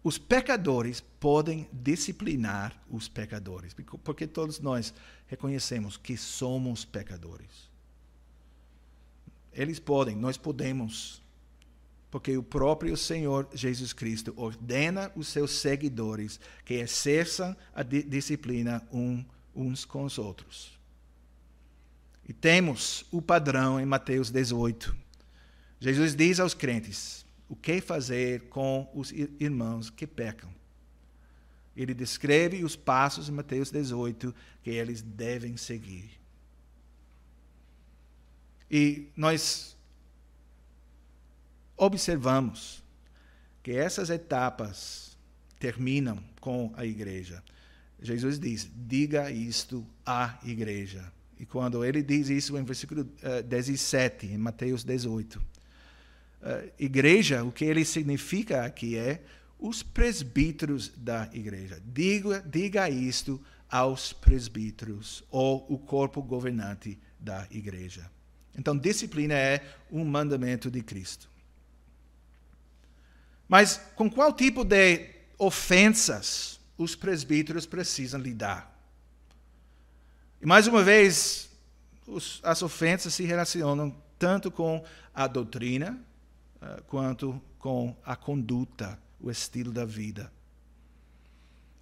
[0.03, 3.75] os pecadores podem disciplinar os pecadores?
[4.03, 4.93] Porque todos nós
[5.27, 7.69] reconhecemos que somos pecadores.
[9.53, 11.21] Eles podem, nós podemos.
[12.09, 19.23] Porque o próprio Senhor Jesus Cristo ordena os seus seguidores que exerçam a disciplina um
[19.55, 20.79] uns com os outros.
[22.27, 24.95] E temos o padrão em Mateus 18.
[25.79, 30.49] Jesus diz aos crentes o que fazer com os irmãos que pecam.
[31.75, 34.33] Ele descreve os passos em Mateus 18
[34.63, 36.09] que eles devem seguir.
[38.69, 39.75] E nós
[41.75, 42.81] observamos
[43.63, 45.17] que essas etapas
[45.59, 47.43] terminam com a igreja.
[48.01, 51.11] Jesus diz: diga isto à igreja.
[51.39, 55.41] E quando ele diz isso em versículo uh, eh, 17, em Mateus 18, uh,
[56.43, 59.23] eh, igreja, o que ele significa aqui é
[59.57, 61.81] os presbíteros da igreja.
[61.83, 68.09] Diga, diga isto aos presbíteros, ou o corpo governante da igreja.
[68.55, 71.29] Então, disciplina é um mandamento de Cristo.
[73.47, 78.71] Mas com qual tipo de ofensas os presbíteros precisam lidar?
[80.41, 81.49] E mais uma vez,
[82.07, 85.99] os, as ofensas se relacionam tanto com a doutrina
[86.61, 90.31] uh, quanto com a conduta, o estilo da vida.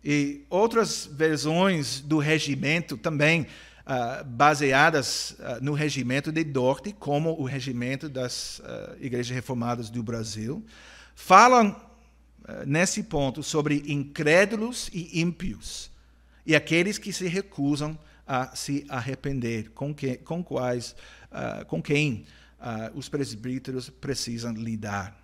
[0.04, 7.46] E outras versões do regimento também uh, baseadas uh, no regimento de Dort, como o
[7.46, 8.62] regimento das
[9.00, 10.66] igrejas reformadas do Brasil,
[11.16, 11.89] falam
[12.66, 15.90] nesse ponto sobre incrédulos e ímpios
[16.50, 17.96] e aqueles que se recusam
[18.26, 20.96] a se arrepender, com, que, com quais,
[21.32, 22.26] uh, com quem
[22.60, 25.16] uh, os presbíteros precisam lidar.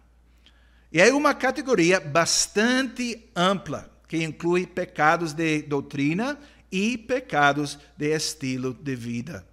[0.92, 6.38] E é uma categoria bastante ampla, que inclui pecados de doutrina
[6.72, 9.48] e pecados de estilo de vida.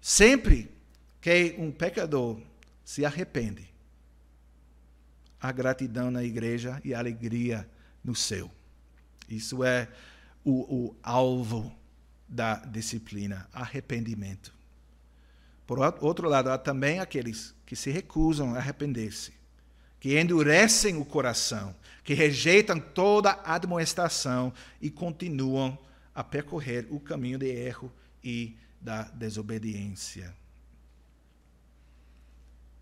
[0.00, 0.70] Sempre
[1.20, 2.40] que um pecador
[2.84, 3.68] se arrepende,
[5.40, 7.68] há gratidão na igreja e alegria
[8.02, 8.50] no céu.
[9.28, 9.88] Isso é
[10.44, 11.74] o, o alvo
[12.28, 14.54] da disciplina, arrependimento.
[15.66, 19.32] Por outro lado, há também aqueles que se recusam a arrepender-se,
[19.98, 21.74] que endurecem o coração,
[22.04, 25.76] que rejeitam toda a admoestação e continuam
[26.14, 30.34] a percorrer o caminho de erro e da desobediência.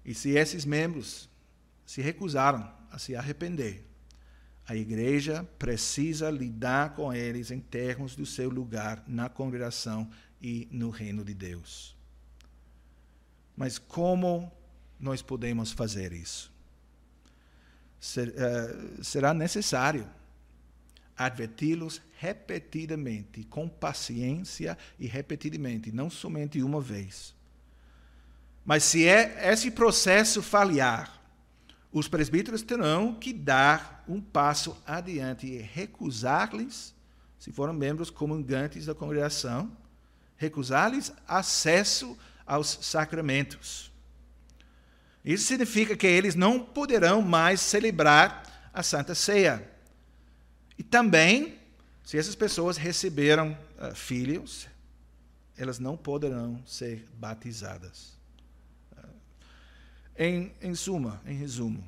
[0.05, 1.30] E se esses membros
[1.85, 3.85] se recusaram a se arrepender,
[4.66, 10.11] a igreja precisa lidar com eles em termos do seu lugar na congregação
[10.41, 11.95] e no reino de Deus.
[13.57, 14.51] Mas como
[14.99, 16.53] nós podemos fazer isso?
[18.16, 20.09] Eh, será necessário
[21.16, 27.35] adverti-los repetidamente, com paciência e repetidamente, não somente uma vez.
[28.64, 31.22] Mas se é esse processo falhar,
[31.95, 36.92] os presbíteros terão que dar um passo adiante e recusar-lhes,
[37.38, 39.70] se foram membros comungantes da congregação,
[40.36, 43.92] recusar-lhes acesso aos sacramentos.
[45.24, 48.42] Isso significa que eles não poderão mais celebrar
[48.74, 49.70] a Santa Ceia.
[50.76, 51.61] E também,
[52.03, 54.66] se essas pessoas receberam uh, filhos,
[55.57, 58.14] elas não poderão ser batizadas.
[60.17, 61.85] Em, em suma, em resumo,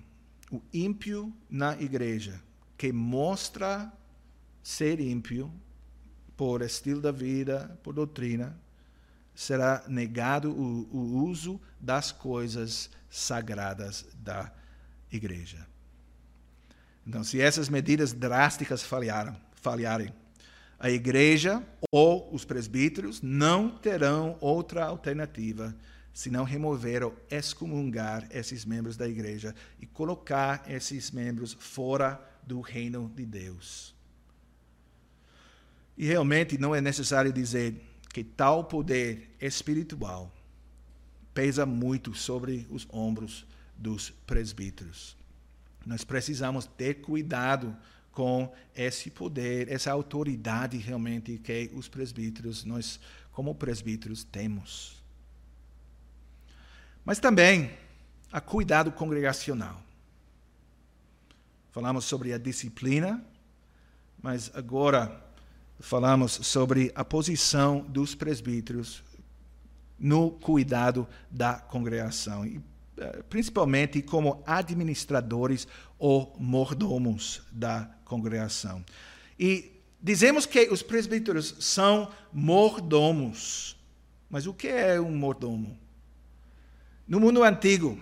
[0.51, 2.43] o ímpio na igreja
[2.77, 3.93] que mostra
[4.62, 5.53] ser ímpio
[6.37, 8.59] por estilo da vida, por doutrina,
[9.35, 14.53] será negado o, o uso das coisas sagradas da
[15.11, 15.66] igreja.
[17.07, 20.12] Então, se essas medidas drásticas falharam, falharem,
[20.79, 25.74] a igreja ou os presbíteros não terão outra alternativa
[26.16, 32.62] se não remover ou excomungar esses membros da igreja e colocar esses membros fora do
[32.62, 33.94] reino de Deus.
[35.94, 37.82] E realmente não é necessário dizer
[38.14, 40.32] que tal poder espiritual
[41.34, 43.46] pesa muito sobre os ombros
[43.76, 45.14] dos presbíteros.
[45.84, 47.76] Nós precisamos ter cuidado
[48.10, 52.98] com esse poder, essa autoridade realmente que os presbíteros, nós
[53.32, 54.95] como presbíteros temos.
[57.07, 57.70] Mas também
[58.32, 59.80] a cuidado congregacional.
[61.70, 63.24] Falamos sobre a disciplina,
[64.20, 65.24] mas agora
[65.78, 69.04] falamos sobre a posição dos presbíteros
[69.96, 72.61] no cuidado da congregação, e,
[72.98, 75.68] eh, principalmente como administradores
[76.00, 78.84] ou mordomos da congregação.
[79.38, 83.76] E dizemos que os presbíteros são mordomos.
[84.28, 85.86] Mas o que é um mordomo?
[87.07, 87.96] No mundo antigo,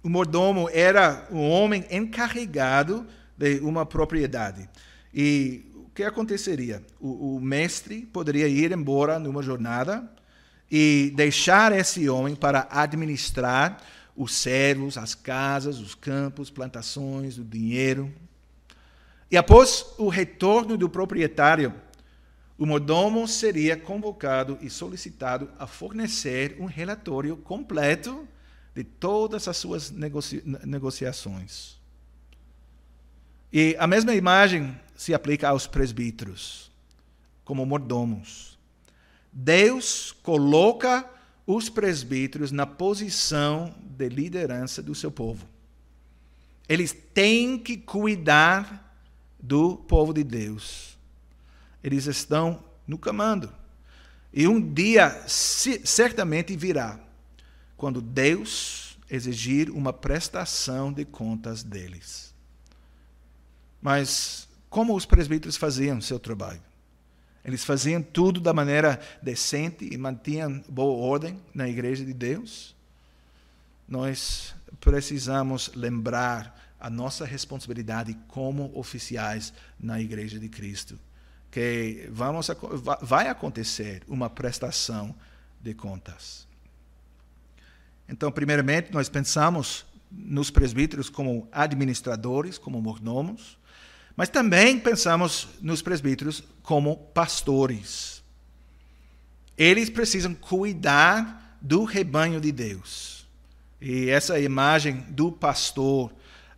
[0.00, 3.04] o mordomo era um homem encarregado
[3.36, 4.68] de uma propriedade.
[5.12, 6.84] E o que aconteceria?
[7.00, 10.08] O, o, mestre poderia ir embora numa jornada
[10.70, 13.82] e deixar esse homem para administrar
[14.16, 18.12] os servos, as casas, os campos, plantações, o dinheiro.
[19.30, 21.74] E após o retorno do proprietário,
[22.62, 28.24] o mordomo seria convocado e solicitado a fornecer um relatório completo
[28.72, 31.76] de todas as suas negocia negociações.
[33.52, 36.70] E a mesma imagem se aplica aos presbíteros,
[37.44, 38.56] como mordomos.
[39.32, 41.04] Deus coloca
[41.44, 45.48] os presbíteros na posição de liderança do seu povo.
[46.68, 48.96] Eles têm que cuidar
[49.40, 50.91] do povo de Deus.
[51.82, 53.52] Eles estão no comando.
[54.32, 56.98] E um dia certamente virá
[57.76, 62.32] quando Deus exigir uma prestação de contas deles.
[63.80, 66.62] Mas como os presbíteros faziam seu trabalho?
[67.44, 72.74] Eles faziam tudo da maneira decente e mantinham boa ordem na igreja de Deus?
[73.88, 80.98] Nós precisamos lembrar a nossa responsabilidade como oficiais na igreja de Cristo,
[81.52, 82.50] que vamos
[83.02, 85.14] vai acontecer uma prestação
[85.60, 86.48] de contas.
[88.08, 93.58] Então, primeiramente, nós pensamos nos presbíteros como administradores, como mordomos,
[94.16, 98.22] mas também pensamos nos presbíteros como pastores.
[99.56, 103.26] Eles precisam cuidar do rebanho de Deus.
[103.80, 106.12] E essa imagem do pastor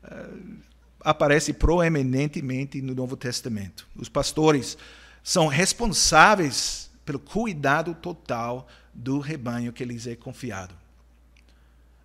[0.04, 0.64] uh,
[1.04, 3.86] aparece proeminentemente no Novo Testamento.
[3.94, 4.78] Os pastores
[5.22, 10.74] são responsáveis pelo cuidado total do rebanho que lhes é confiado.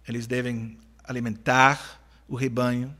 [0.05, 2.93] Eles devem alimentar o rebanho,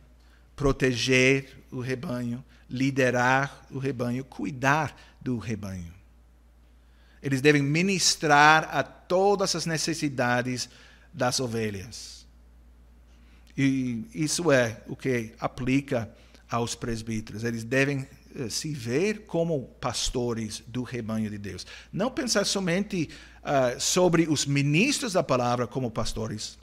[0.56, 5.94] proteger o rebanho, liderar o rebanho, cuidar do rebanho.
[7.22, 10.70] Eles devem ministrar a todas as necessidades
[11.14, 12.19] das ovelhas.
[13.62, 16.10] E isso é o que aplica
[16.50, 17.44] aos presbíteros.
[17.44, 21.68] Eles devem eh, se ver como pastores do rebanho de Deus.
[21.92, 23.10] Não pensar somente
[23.44, 26.58] uh, sobre os ministros da palavra como pastores,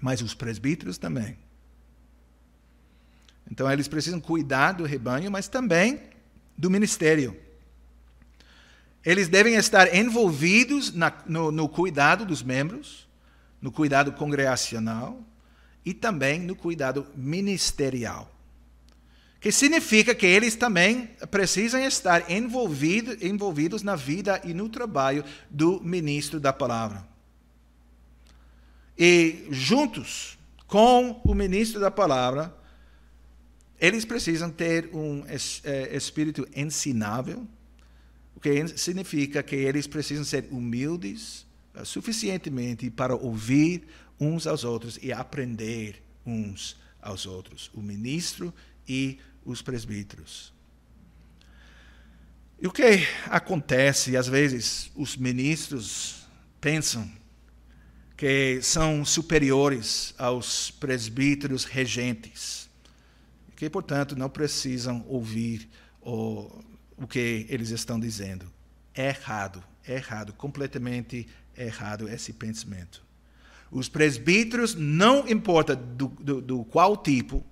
[0.00, 1.36] mas os presbíteros também.
[3.50, 6.00] Então, eles precisam cuidar do rebanho, mas também
[6.56, 7.36] do ministério.
[9.04, 13.06] Eles devem estar envolvidos na, no, no cuidado dos membros,
[13.60, 15.22] no cuidado congregacional
[15.84, 18.30] e também no cuidado ministerial.
[19.40, 25.80] Que significa que eles também precisam estar envolvido, envolvidos na vida e no trabalho do
[25.80, 27.06] ministro da palavra.
[28.96, 32.54] E juntos com o ministro da palavra,
[33.80, 37.44] eles precisam ter um é, espírito ensinável,
[38.36, 41.44] o que significa que eles precisam ser humildes
[41.84, 43.88] suficientemente para ouvir
[44.18, 48.54] uns aos outros e aprender uns aos outros, o ministro
[48.86, 50.52] e os presbíteros.
[52.60, 56.28] E o que acontece, às vezes, os ministros
[56.60, 57.10] pensam
[58.16, 62.70] que são superiores aos presbíteros regentes,
[63.56, 65.68] que, portanto, não precisam ouvir
[66.00, 66.62] o,
[66.96, 68.48] o que eles estão dizendo.
[68.94, 73.04] É errado, é errado, completamente errado esse pensamento.
[73.72, 77.42] Os presbíteros, não importa do, do, do qual tipo,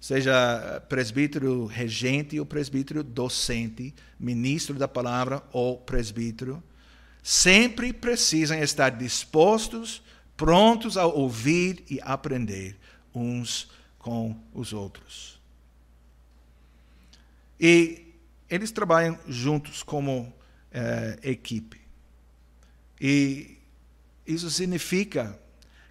[0.00, 6.62] seja presbítero regente ou presbítero docente, ministro da palavra ou presbítero,
[7.22, 10.02] sempre precisam estar dispostos,
[10.38, 12.78] prontos a ouvir e aprender
[13.14, 15.38] uns com os outros.
[17.60, 18.14] E
[18.48, 20.32] eles trabalham juntos como
[20.72, 21.78] é, equipe.
[22.98, 23.58] E
[24.26, 25.38] isso significa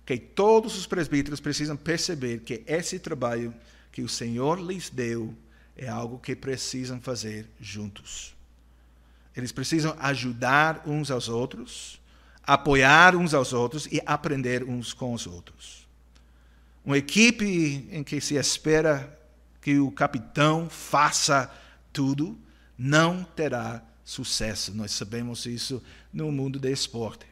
[0.06, 3.54] que todos os presbíteros precisam perceber que esse trabalho
[3.92, 5.36] que o Senhor lhes deu
[5.76, 8.36] é algo que precisam fazer juntos.
[9.36, 12.00] Eles precisam ajudar uns aos outros,
[12.44, 15.88] apoiar uns aos outros e aprender uns com os outros.
[16.84, 19.18] Uma equipe em que se espera
[19.62, 21.52] que o capitão faça
[21.94, 22.38] tudo
[22.78, 24.74] não terá sucesso.
[24.74, 25.82] Nós sabemos isso
[26.12, 27.31] no mundo do esporte.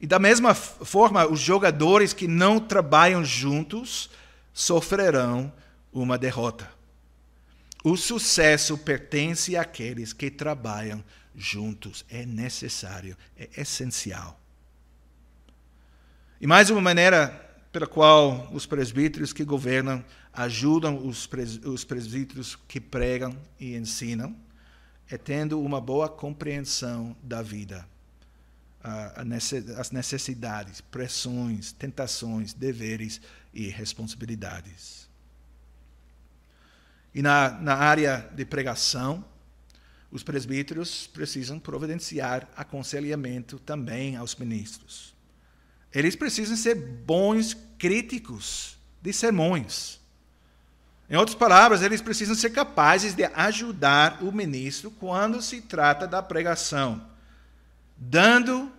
[0.00, 4.10] E da mesma forma, os jogadores que não trabalham juntos
[4.52, 5.52] sofrerão
[5.92, 6.70] uma derrota.
[7.84, 11.02] O sucesso pertence àqueles que trabalham
[11.34, 12.04] juntos.
[12.08, 14.38] É necessário, é essencial.
[16.40, 22.56] E mais uma maneira pela qual os presbíteros que governam ajudam os, pres os presbíteros
[22.66, 24.34] que pregam e ensinam
[25.10, 27.86] é tendo uma boa compreensão da vida,
[28.82, 33.20] as necessidades, pressões, tentações, deveres
[33.52, 35.08] e responsabilidades.
[37.14, 39.24] E na, na área de pregação,
[40.10, 45.14] os presbíteros precisam providenciar aconselhamento também aos ministros.
[45.92, 50.00] Eles precisam ser bons críticos de sermões.
[51.08, 56.22] Em outras palavras, eles precisam ser capazes de ajudar o ministro quando se trata da
[56.22, 57.09] pregação,
[58.00, 58.72] dando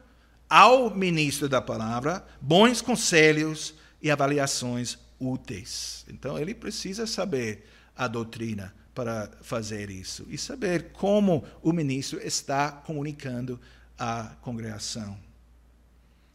[0.49, 6.03] ao ministro da palavra bons conselhos e avaliações úteis.
[6.09, 7.65] Então, ele precisa saber
[7.95, 13.59] a doutrina para fazer isso e saber como o ministro está comunicando
[13.97, 15.17] à congregação.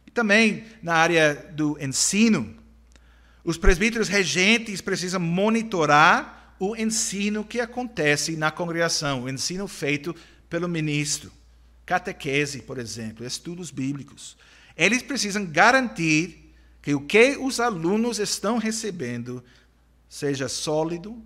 [0.05, 2.55] E também na área do ensino,
[3.43, 10.15] os presbíteros regentes precisam monitorar o ensino que acontece na congregação, o ensino feito
[10.49, 11.31] pelo ministro.
[11.87, 14.37] Catequese, por exemplo, estudos bíblicos.
[14.75, 19.41] Eles precisam garantir que o que os alunos estão recebendo
[20.09, 21.23] seja sólido,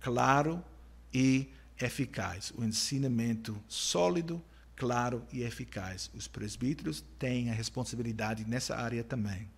[0.00, 0.64] claro
[1.12, 1.48] e
[1.80, 2.52] eficaz.
[2.56, 4.40] O ensinamento sólido,
[4.76, 6.08] claro e eficaz.
[6.14, 9.50] Os presbíteros têm a responsabilidade nessa área também.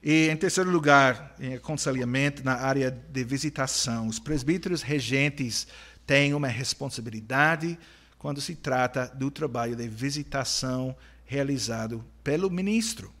[0.00, 4.06] E, em terceiro lugar, em aconselhamento na área de visitação.
[4.06, 5.66] Os presbíteros regentes
[6.06, 7.76] têm uma responsabilidade
[8.18, 13.12] quando se trata do trabalho de visitação realizado pelo ministro.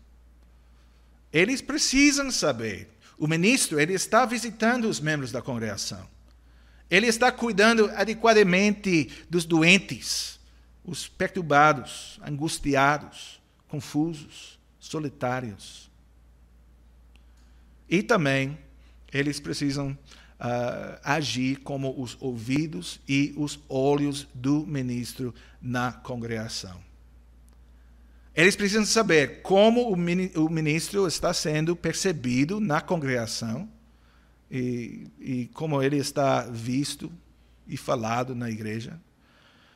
[1.32, 2.88] Eles precisam saber.
[3.16, 6.08] O ministro ele está visitando os membros da congregação.
[6.90, 10.40] Ele está cuidando adequadamente dos doentes,
[10.84, 15.90] os perturbados, angustiados, confusos, solitários.
[17.88, 18.58] E também
[19.12, 19.96] eles precisam
[20.40, 26.80] uh, agir como os ouvidos e os olhos do ministro na congregação.
[28.34, 33.68] Eles precisam saber como o ministro está sendo percebido na congregação
[34.48, 37.10] e, e como ele está visto
[37.66, 38.98] e falado na igreja.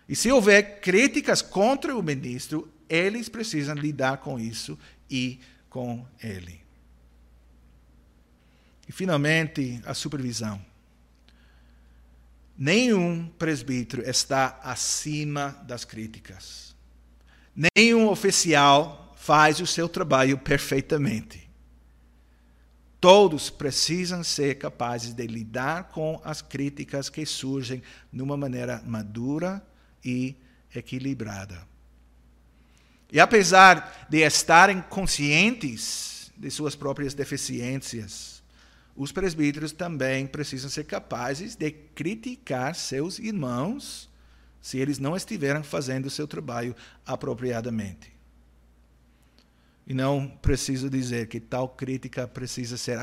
[0.09, 4.79] E se houver críticas contra o ministro, eles precisam lidar com isso
[5.11, 6.62] e com ele.
[8.93, 10.63] E, finalmente, a supervisão.
[12.59, 16.77] Nenhum presbítero está acima das críticas.
[17.75, 21.49] Nenhum oficial faz o seu trabalho perfeitamente.
[23.01, 27.83] Todos precisam ser capazes de lidar com as críticas que surgem
[28.13, 29.67] de uma maneira madura
[30.05, 30.37] e
[30.75, 31.67] equilibrada.
[33.11, 38.42] E apesar de estarem conscientes de suas próprias deficiências,
[38.97, 44.11] os presbíteros também precisam ser capazes de criticar seus irmãos
[44.61, 48.13] se eles não estiverem fazendo o seu trabalho apropriadamente.
[49.87, 52.99] E não preciso dizer que tal crítica precisa ser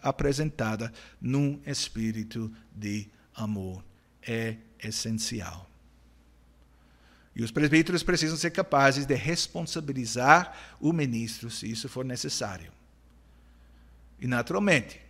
[0.00, 3.84] apresentada num espírito de amor.
[4.26, 5.68] É essencial.
[7.34, 12.72] E os presbíteros precisam ser capazes de responsabilizar o ministro se isso for necessário.
[14.20, 15.03] E, naturalmente,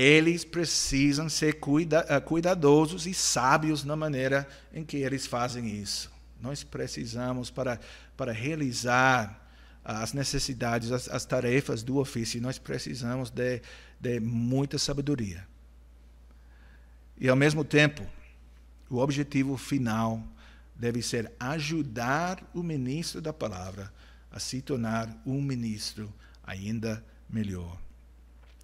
[0.00, 6.08] eles precisam ser cuida eh, cuidadosos e sábios na maneira em que eles fazem isso.
[6.40, 7.80] Nós precisamos, para,
[8.16, 9.44] para realizar
[9.84, 13.60] as necessidades, as, as tarefas do ofício, nós precisamos de,
[13.98, 15.44] de muita sabedoria.
[17.18, 18.06] E, ao mesmo tempo,
[18.88, 20.22] o objetivo final
[20.76, 23.92] deve ser ajudar o ministro da palavra
[24.30, 26.14] a se tornar um ministro
[26.46, 27.76] ainda melhor.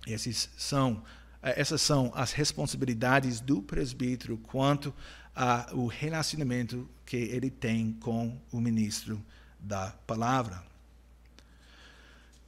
[0.07, 1.03] Esses são
[1.45, 4.95] essas são as responsabilidades do presbítero quanto
[5.35, 9.23] ao relacionamento que ele tem com o ministro
[9.59, 10.63] da palavra.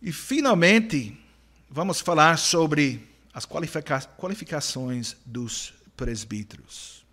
[0.00, 1.18] E, finalmente,
[1.68, 7.04] vamos falar sobre as qualifica qualificações dos presbíteros.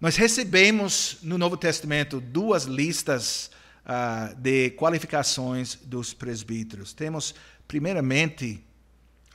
[0.00, 3.50] Nós recebemos no Novo Testamento duas listas
[3.84, 6.92] uh, de qualificações dos presbíteros.
[6.92, 7.34] Temos,
[7.66, 8.62] primeiramente,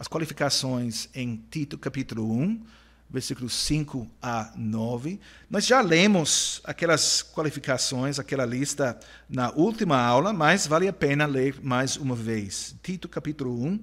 [0.03, 2.61] as qualificações em Tito capítulo 1,
[3.09, 5.17] versículos 5 a 9.
[5.49, 8.99] Nós já lemos aquelas qualificações, aquela lista
[9.29, 12.75] na última aula, mas vale a pena ler mais uma vez.
[12.83, 13.79] Tito capítulo 1,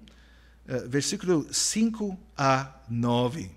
[0.68, 3.50] eh, versículo 5 a 9.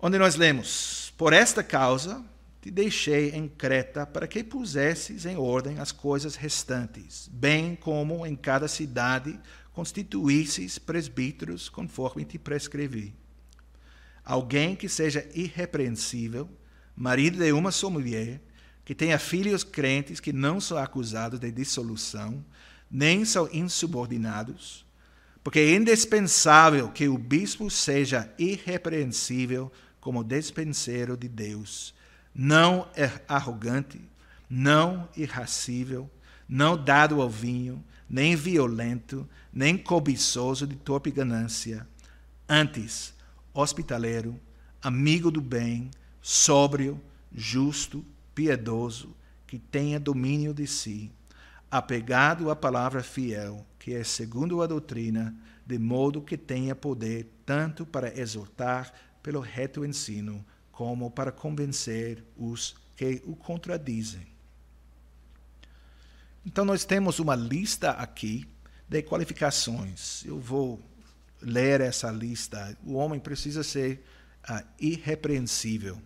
[0.00, 2.24] Onde nós lemos: Por esta causa
[2.62, 8.34] te deixei em Creta para que pusesses em ordem as coisas restantes, bem como em
[8.34, 9.38] cada cidade
[9.72, 13.14] constituísseis presbíteros conforme te prescrevi.
[14.24, 16.48] Alguém que seja irrepreensível,
[16.94, 18.40] marido de uma só mulher,
[18.84, 22.44] que tenha filhos crentes que não são acusados de dissolução,
[22.90, 24.84] nem são insubordinados,
[25.42, 31.94] porque é indispensável que o bispo seja irrepreensível como despenseiro de Deus,
[32.34, 32.88] não
[33.26, 34.00] arrogante,
[34.48, 36.10] não irracível,
[36.48, 41.86] não dado ao vinho, nem violento, nem cobiçoso de torpe ganância,
[42.48, 43.14] antes
[43.52, 44.40] hospitaleiro,
[44.82, 45.90] amigo do bem,
[46.20, 47.00] sóbrio,
[47.34, 49.14] justo, piedoso,
[49.46, 51.12] que tenha domínio de si,
[51.70, 55.34] apegado à palavra fiel, que é segundo a doutrina,
[55.66, 58.92] de modo que tenha poder tanto para exortar
[59.22, 64.26] pelo reto ensino, como para convencer os que o contradizem.
[66.44, 68.46] Então, nós temos uma lista aqui
[68.92, 70.22] de qualificações.
[70.24, 70.78] Eu vou
[71.40, 72.76] ler essa lista.
[72.84, 74.04] O homem precisa ser
[74.48, 76.00] uh, irrepreensível.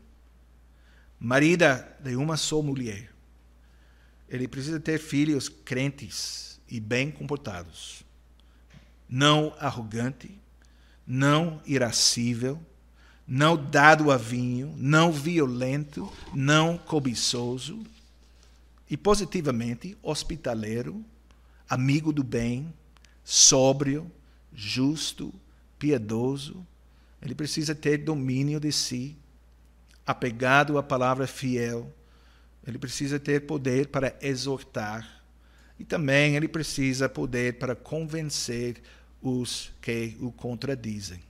[1.19, 3.11] Marida de uma só mulher.
[4.29, 8.05] Ele precisa ter filhos crentes e bem comportados.
[9.09, 10.31] Não arrogante,
[11.07, 12.61] não irascível,
[13.27, 17.85] não dado a vinho, não violento, não cobiçoso
[18.89, 21.05] e positivamente hospitaleiro,
[21.69, 22.73] amigo do bem,
[23.25, 24.11] sóbrio,
[24.53, 25.33] justo,
[25.79, 26.67] piedoso.
[27.21, 29.17] Ele precisa ter domínio de si,
[30.07, 31.93] apegado à palavra fiel.
[32.67, 35.23] Ele precisa ter poder para exortar.
[35.79, 38.83] E também ele precisa poder para convencer
[39.21, 41.21] os que o contradizem.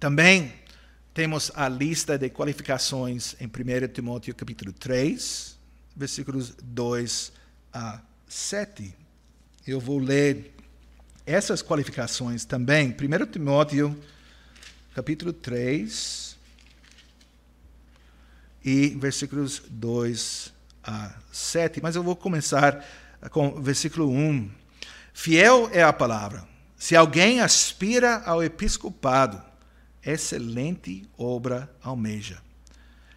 [0.00, 0.52] Também
[1.14, 5.58] temos a lista de qualificações em 1 Timóteo capítulo 3,
[5.96, 7.32] versículos 2
[7.72, 8.94] a 7.
[9.66, 10.54] Eu vou ler
[11.24, 12.88] essas qualificações também.
[12.90, 13.98] 1 Timóteo
[14.94, 16.36] capítulo 3
[18.64, 20.52] e versículos 2
[20.82, 21.80] a 7.
[21.82, 22.84] Mas eu vou começar
[23.30, 24.50] com o versículo 1.
[25.12, 26.46] Fiel é a palavra.
[26.76, 29.42] Se alguém aspira ao episcopado,
[30.04, 32.40] excelente obra almeja.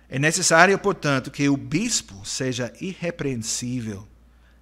[0.09, 4.07] É necessário, portanto, que o bispo seja irrepreensível,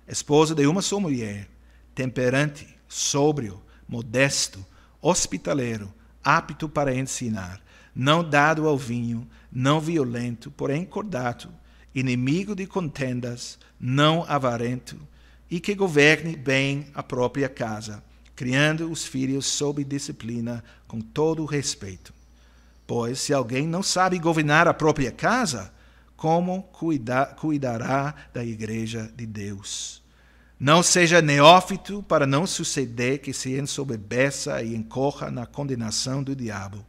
[0.08, 1.50] esposo de uma só mulher,
[1.94, 4.66] temperante, sóbrio, modesto,
[5.02, 5.94] hospitaleiro,
[6.24, 7.62] apto para ensinar,
[7.96, 11.50] não dado ao vinho, não violento, porém cordato,
[11.94, 14.98] inimigo de contendas, não avarento,
[15.50, 18.04] e que governe bem a própria casa,
[18.36, 22.14] criando os filhos sob disciplina, com todo respeito.
[22.86, 25.74] Pois se alguém não sabe governar a própria casa,
[26.18, 30.02] como cuida, cuidará da igreja de Deus?
[30.60, 36.84] Não seja neófito para não suceder que se ensoberbeça e incorra na condenação do diabo.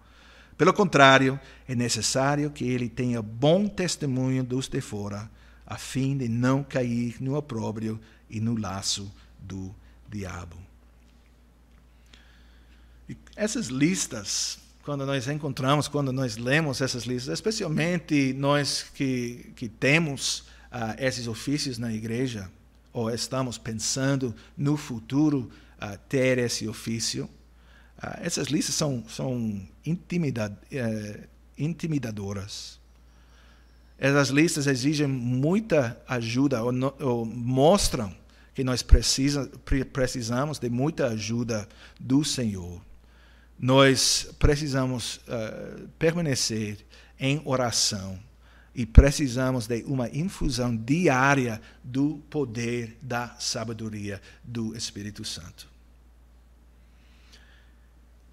[0.56, 5.30] Pelo contrário, é necessário que ele tenha bom testemunho dos de fora,
[5.66, 8.00] a fim de não cair no opróbrio
[8.30, 9.74] e no laço do
[10.08, 10.56] diabo.
[13.06, 14.58] E essas listas
[14.88, 20.38] quando nós encontramos, quando nós lemos essas listas, especialmente nós que, que temos
[20.72, 22.50] uh, esses ofícios na igreja,
[22.90, 27.26] ou estamos pensando no futuro uh, ter esse ofício,
[28.02, 31.28] uh, essas listas são, são intimida, uh,
[31.58, 32.80] intimidadoras.
[33.98, 38.16] Essas listas exigem muita ajuda, ou, no, ou mostram
[38.54, 39.50] que nós precisa,
[39.92, 41.68] precisamos de muita ajuda
[42.00, 42.87] do Senhor
[43.58, 46.78] nós precisamos uh, permanecer
[47.18, 48.18] em oração
[48.74, 55.68] e precisamos de uma infusão diária do poder da sabedoria do Espírito Santo.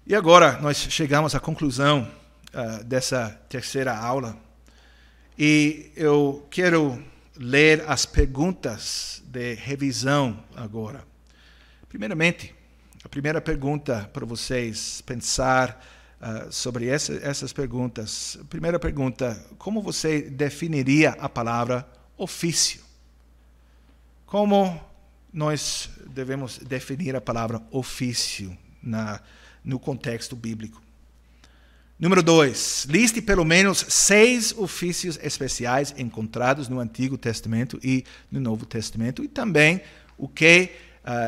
[0.06, 2.08] E agora nós chegamos à conclusão
[2.54, 4.38] uh, dessa terceira aula
[5.36, 7.02] e eu quero
[7.36, 11.04] ler as perguntas de revisão agora.
[11.88, 12.54] Primeiramente,
[13.06, 15.80] a primeira pergunta para vocês pensar
[16.20, 18.36] uh, sobre essa, essas perguntas.
[18.50, 21.88] Primeira pergunta: como você definiria a palavra
[22.18, 22.80] ofício?
[24.26, 24.84] Como
[25.32, 29.20] nós devemos definir a palavra ofício na,
[29.64, 30.82] no contexto bíblico?
[32.00, 38.66] Número dois, liste pelo menos seis ofícios especiais encontrados no Antigo Testamento e no Novo
[38.66, 39.80] Testamento, e também
[40.18, 40.70] o que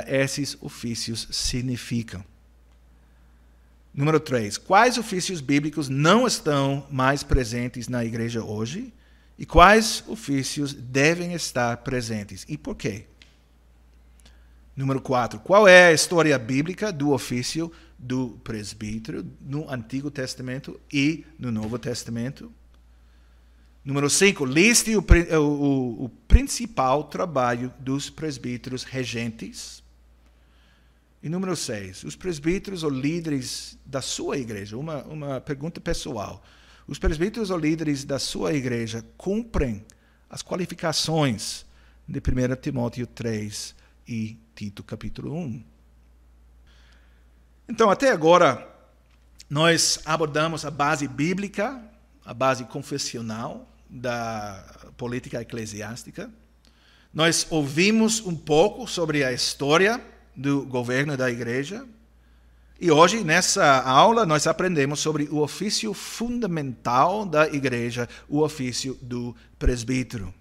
[0.06, 2.24] esses ofícios significam.
[3.94, 4.58] Número 3.
[4.58, 8.92] Quais ofícios bíblicos não estão mais presentes na igreja hoje?
[9.38, 12.44] E quais ofícios devem estar presentes?
[12.48, 13.06] E por quê?
[14.76, 15.40] Número 4.
[15.40, 21.78] Qual é a história bíblica do ofício do presbítero no Antigo Testamento e no Novo
[21.78, 22.52] Testamento?
[23.84, 29.82] Número 5, liste o, o, o, principal trabalho dos presbíteros regentes.
[31.22, 36.44] E número seis, os presbíteros ou líderes da sua igreja, uma, uma pergunta pessoal.
[36.86, 39.84] Os presbíteros ou líderes da sua igreja cumprem
[40.30, 41.66] as qualificações
[42.06, 43.74] de 1 Timóteo 3
[44.06, 45.64] e Tito capítulo 1.
[47.68, 48.66] Então, até agora,
[49.50, 51.82] nós abordamos a base bíblica,
[52.28, 54.62] a base confessional da
[54.98, 56.30] política eclesiástica.
[57.12, 59.98] Nós ouvimos um pouco sobre a história
[60.36, 61.86] do governo da igreja.
[62.78, 69.34] E hoje, nessa aula, nós aprendemos sobre o ofício fundamental da igreja, o ofício do
[69.58, 70.32] presbítero.